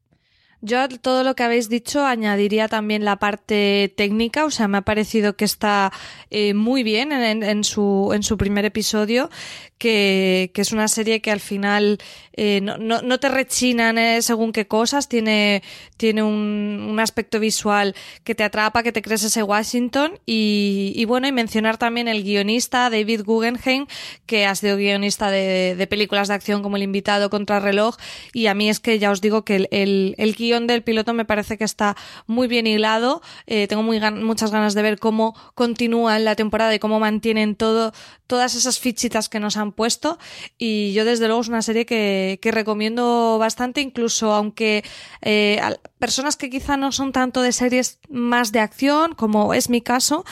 Yo 0.61 0.79
a 0.79 0.87
todo 0.87 1.23
lo 1.23 1.35
que 1.35 1.43
habéis 1.43 1.69
dicho 1.69 2.03
añadiría 2.03 2.67
también 2.67 3.05
la 3.05 3.17
parte 3.17 3.93
técnica, 3.95 4.43
o 4.43 4.49
sea, 4.49 4.67
me 4.67 4.79
ha 4.79 4.81
parecido 4.81 5.35
que 5.35 5.45
está 5.45 5.91
eh, 6.31 6.55
muy 6.55 6.81
bien 6.81 7.11
en, 7.11 7.43
en, 7.43 7.63
su, 7.63 8.11
en 8.13 8.23
su 8.23 8.37
primer 8.37 8.65
episodio, 8.65 9.29
que, 9.77 10.49
que 10.53 10.61
es 10.61 10.71
una 10.71 10.87
serie 10.87 11.21
que 11.21 11.31
al 11.31 11.39
final 11.39 11.99
eh, 12.33 12.61
no, 12.61 12.77
no, 12.77 13.01
no, 13.01 13.19
te 13.19 13.29
rechinan 13.29 13.97
eh, 13.97 14.21
según 14.21 14.51
qué 14.51 14.67
cosas, 14.67 15.09
tiene, 15.09 15.63
tiene 15.97 16.23
un, 16.23 16.87
un, 16.89 16.99
aspecto 16.99 17.39
visual 17.39 17.95
que 18.23 18.35
te 18.35 18.43
atrapa, 18.43 18.83
que 18.83 18.91
te 18.91 19.01
crees 19.01 19.23
ese 19.23 19.43
Washington 19.43 20.19
y, 20.25 20.93
y, 20.95 21.05
bueno, 21.05 21.27
y 21.27 21.31
mencionar 21.31 21.77
también 21.77 22.07
el 22.07 22.23
guionista 22.23 22.89
David 22.89 23.21
Guggenheim, 23.25 23.87
que 24.25 24.45
ha 24.45 24.55
sido 24.55 24.77
guionista 24.77 25.31
de, 25.31 25.87
películas 25.89 26.27
de 26.27 26.35
acción 26.35 26.61
como 26.61 26.75
El 26.77 26.83
invitado 26.83 27.29
contra 27.29 27.59
reloj 27.59 27.97
y 28.33 28.47
a 28.47 28.53
mí 28.53 28.69
es 28.69 28.79
que 28.79 28.99
ya 28.99 29.11
os 29.11 29.21
digo 29.21 29.43
que 29.45 29.55
el, 29.55 29.67
el, 29.71 30.15
el 30.17 30.35
del 30.49 30.83
piloto 30.83 31.13
me 31.13 31.25
parece 31.25 31.57
que 31.57 31.63
está 31.63 31.95
muy 32.25 32.47
bien 32.47 32.67
hilado. 32.67 33.21
Eh, 33.45 33.67
tengo 33.67 33.83
muy 33.83 33.99
gan 33.99 34.23
muchas 34.23 34.51
ganas 34.51 34.73
de 34.73 34.81
ver 34.81 34.99
cómo 34.99 35.35
continúa 35.55 36.15
en 36.17 36.25
la 36.25 36.35
temporada 36.35 36.73
y 36.73 36.79
cómo 36.79 36.99
mantienen 36.99 37.55
todo, 37.55 37.93
todas 38.27 38.55
esas 38.55 38.79
fichitas 38.79 39.29
que 39.29 39.39
nos 39.39 39.57
han 39.57 39.71
puesto. 39.71 40.17
Y 40.57 40.93
yo, 40.93 41.05
desde 41.05 41.27
luego, 41.27 41.41
es 41.41 41.47
una 41.47 41.61
serie 41.61 41.85
que, 41.85 42.39
que 42.41 42.51
recomiendo 42.51 43.37
bastante, 43.39 43.81
incluso 43.81 44.33
aunque 44.33 44.83
eh, 45.21 45.61
personas 45.99 46.37
que 46.37 46.49
quizá 46.49 46.77
no 46.77 46.91
son 46.91 47.11
tanto 47.11 47.41
de 47.41 47.51
series 47.51 47.99
más 48.09 48.51
de 48.51 48.59
acción, 48.59 49.13
como 49.15 49.53
es 49.53 49.69
mi 49.69 49.81
caso, 49.81 50.25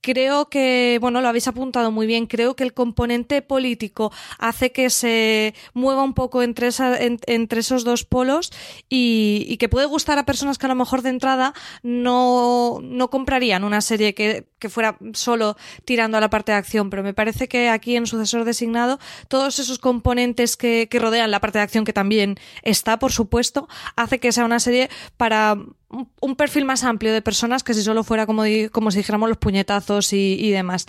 creo 0.00 0.48
que, 0.48 0.98
bueno, 1.00 1.20
lo 1.20 1.28
habéis 1.28 1.48
apuntado 1.48 1.90
muy 1.90 2.06
bien, 2.06 2.26
creo 2.26 2.56
que 2.56 2.64
el 2.64 2.74
componente 2.74 3.42
político 3.42 4.12
hace 4.38 4.72
que 4.72 4.90
se 4.90 5.54
mueva 5.74 6.02
un 6.02 6.14
poco 6.14 6.42
entre, 6.42 6.68
esa, 6.68 6.96
en, 6.98 7.18
entre 7.26 7.60
esos 7.60 7.84
dos 7.84 8.04
polos 8.04 8.52
y, 8.88 9.44
y, 9.48 9.56
que 9.56 9.68
puede 9.68 9.86
gustar 9.86 10.18
a 10.18 10.24
personas 10.24 10.58
que 10.58 10.66
a 10.66 10.68
lo 10.68 10.74
mejor 10.74 11.02
de 11.02 11.10
entrada 11.10 11.54
no, 11.82 12.78
no 12.82 13.10
comprarían 13.10 13.64
una 13.64 13.80
serie 13.80 14.14
que, 14.14 14.46
que 14.58 14.68
fuera 14.68 14.98
solo 15.12 15.56
tirando 15.84 16.16
a 16.16 16.20
la 16.20 16.30
parte 16.30 16.52
de 16.52 16.58
acción, 16.58 16.90
pero 16.90 17.02
me 17.02 17.14
parece 17.14 17.48
que 17.48 17.68
aquí 17.68 17.96
en 17.96 18.06
Sucesor 18.06 18.44
Designado 18.44 18.98
todos 19.28 19.58
esos 19.58 19.78
componentes 19.78 20.56
que, 20.56 20.88
que 20.90 20.98
rodean 20.98 21.30
la 21.30 21.40
parte 21.40 21.58
de 21.58 21.64
acción, 21.64 21.84
que 21.84 21.92
también 21.92 22.36
está, 22.62 22.98
por 22.98 23.12
supuesto, 23.12 23.68
hace 23.96 24.20
que 24.20 24.32
sea 24.32 24.44
una 24.44 24.60
serie 24.60 24.90
para 25.16 25.56
un 25.90 26.36
perfil 26.36 26.64
más 26.64 26.84
amplio 26.84 27.12
de 27.12 27.22
personas 27.22 27.62
que 27.62 27.74
si 27.74 27.82
solo 27.82 28.04
fuera 28.04 28.26
como, 28.26 28.42
como 28.72 28.90
si 28.90 28.98
dijéramos 28.98 29.28
los 29.28 29.38
puñetazos 29.38 30.12
y, 30.12 30.34
y 30.38 30.50
demás. 30.50 30.86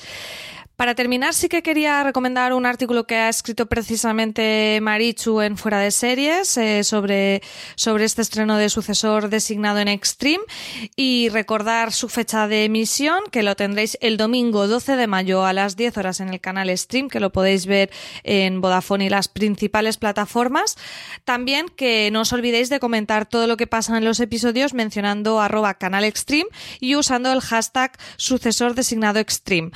Para 0.79 0.95
terminar, 0.95 1.33
sí 1.33 1.49
que 1.49 1.61
quería 1.61 2.01
recomendar 2.05 2.53
un 2.53 2.65
artículo 2.65 3.05
que 3.05 3.17
ha 3.17 3.27
escrito 3.27 3.65
precisamente 3.65 4.79
Marichu 4.81 5.41
en 5.41 5.57
Fuera 5.57 5.79
de 5.79 5.91
Series 5.91 6.55
eh, 6.55 6.85
sobre, 6.85 7.41
sobre 7.75 8.05
este 8.05 8.21
estreno 8.21 8.55
de 8.55 8.69
sucesor 8.69 9.27
designado 9.27 9.79
en 9.79 9.89
Extreme 9.89 10.45
y 10.95 11.27
recordar 11.33 11.91
su 11.91 12.07
fecha 12.07 12.47
de 12.47 12.63
emisión, 12.63 13.19
que 13.29 13.43
lo 13.43 13.57
tendréis 13.57 13.97
el 13.99 14.15
domingo 14.15 14.69
12 14.69 14.95
de 14.95 15.07
mayo 15.07 15.43
a 15.43 15.51
las 15.51 15.75
10 15.75 15.97
horas 15.97 16.21
en 16.21 16.29
el 16.29 16.39
canal 16.39 16.69
Stream, 16.77 17.09
que 17.09 17.19
lo 17.19 17.33
podéis 17.33 17.65
ver 17.65 17.91
en 18.23 18.61
Vodafone 18.61 19.03
y 19.03 19.09
las 19.09 19.27
principales 19.27 19.97
plataformas. 19.97 20.77
También 21.25 21.65
que 21.67 22.09
no 22.09 22.21
os 22.21 22.31
olvidéis 22.31 22.69
de 22.69 22.79
comentar 22.79 23.27
todo 23.27 23.47
lo 23.47 23.57
que 23.57 23.67
pasa 23.67 23.97
en 23.97 24.05
los 24.05 24.21
episodios 24.21 24.73
mencionando 24.73 25.41
arroba 25.41 25.73
canal 25.73 26.05
Extreme 26.05 26.49
y 26.79 26.95
usando 26.95 27.33
el 27.33 27.41
hashtag 27.41 27.97
sucesor 28.15 28.75
designado 28.75 29.19
Extreme. 29.19 29.71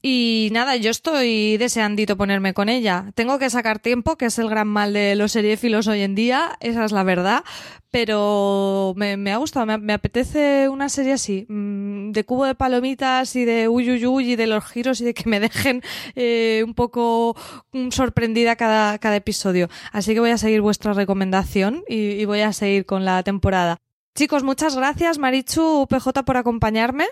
Y 0.00 0.50
nada, 0.52 0.76
yo 0.76 0.90
estoy 0.90 1.56
deseandito 1.56 2.16
ponerme 2.16 2.54
con 2.54 2.68
ella. 2.68 3.10
Tengo 3.14 3.38
que 3.38 3.50
sacar 3.50 3.80
tiempo, 3.80 4.16
que 4.16 4.26
es 4.26 4.38
el 4.38 4.48
gran 4.48 4.68
mal 4.68 4.92
de 4.92 5.16
los 5.16 5.32
seriefilos 5.32 5.88
hoy 5.88 6.02
en 6.02 6.14
día, 6.14 6.56
esa 6.60 6.84
es 6.84 6.92
la 6.92 7.02
verdad. 7.02 7.42
Pero 7.90 8.92
me, 8.96 9.32
ha 9.32 9.36
gustado, 9.38 9.66
me, 9.78 9.92
apetece 9.92 10.68
una 10.68 10.88
serie 10.88 11.14
así, 11.14 11.46
mm, 11.48 12.12
de 12.12 12.24
cubo 12.24 12.44
de 12.44 12.54
palomitas 12.54 13.34
y 13.34 13.44
de 13.44 13.68
uyuyuy 13.68 14.32
y 14.32 14.36
de 14.36 14.46
los 14.46 14.64
giros 14.66 15.00
y 15.00 15.06
de 15.06 15.14
que 15.14 15.28
me 15.28 15.40
dejen 15.40 15.82
eh, 16.14 16.62
un 16.64 16.74
poco 16.74 17.34
mm, 17.72 17.88
sorprendida 17.88 18.56
cada, 18.56 18.98
cada 18.98 19.16
episodio. 19.16 19.68
Así 19.90 20.14
que 20.14 20.20
voy 20.20 20.30
a 20.30 20.38
seguir 20.38 20.60
vuestra 20.60 20.92
recomendación 20.92 21.82
y, 21.88 22.10
y 22.10 22.24
voy 22.24 22.42
a 22.42 22.52
seguir 22.52 22.86
con 22.86 23.04
la 23.04 23.22
temporada. 23.22 23.78
Chicos, 24.14 24.44
muchas 24.44 24.76
gracias, 24.76 25.18
Marichu 25.18 25.86
PJ, 25.88 26.24
por 26.24 26.36
acompañarme. 26.36 27.06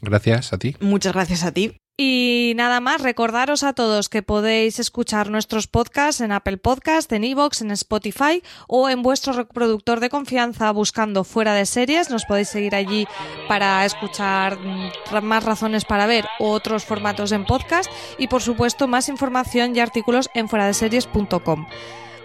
Gracias 0.00 0.52
a 0.52 0.58
ti. 0.58 0.76
Muchas 0.80 1.12
gracias 1.12 1.44
a 1.44 1.52
ti. 1.52 1.76
Y 2.00 2.52
nada 2.54 2.78
más, 2.78 3.02
recordaros 3.02 3.64
a 3.64 3.72
todos 3.72 4.08
que 4.08 4.22
podéis 4.22 4.78
escuchar 4.78 5.30
nuestros 5.30 5.66
podcasts 5.66 6.20
en 6.20 6.30
Apple 6.30 6.56
Podcast, 6.56 7.12
en 7.12 7.24
Evox, 7.24 7.60
en 7.60 7.72
Spotify 7.72 8.40
o 8.68 8.88
en 8.88 9.02
vuestro 9.02 9.32
reproductor 9.32 9.98
de 9.98 10.08
confianza 10.08 10.70
buscando 10.70 11.24
fuera 11.24 11.54
de 11.54 11.66
series. 11.66 12.08
Nos 12.08 12.24
podéis 12.24 12.50
seguir 12.50 12.76
allí 12.76 13.08
para 13.48 13.84
escuchar 13.84 14.60
mm, 14.60 15.24
más 15.24 15.42
razones 15.42 15.84
para 15.84 16.06
ver 16.06 16.24
otros 16.38 16.84
formatos 16.84 17.32
en 17.32 17.44
podcast 17.44 17.90
y 18.16 18.28
por 18.28 18.42
supuesto 18.42 18.86
más 18.86 19.08
información 19.08 19.74
y 19.74 19.80
artículos 19.80 20.30
en 20.34 20.48
fuera 20.48 20.68
de 20.68 20.74
series.com. 20.74 21.66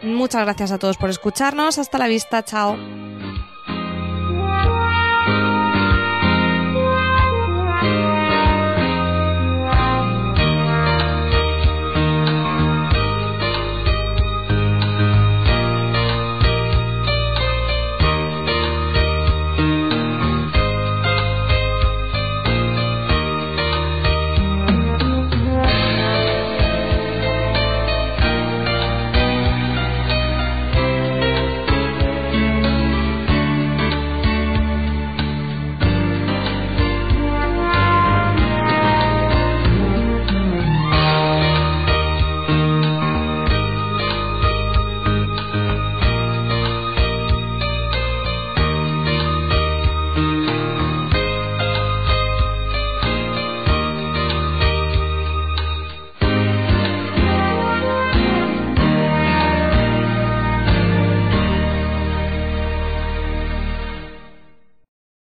Muchas 0.04 0.44
gracias 0.44 0.72
a 0.72 0.78
todos 0.78 0.98
por 0.98 1.10
escucharnos. 1.10 1.80
Hasta 1.80 1.98
la 1.98 2.08
vista. 2.08 2.44
Chao. 2.44 2.78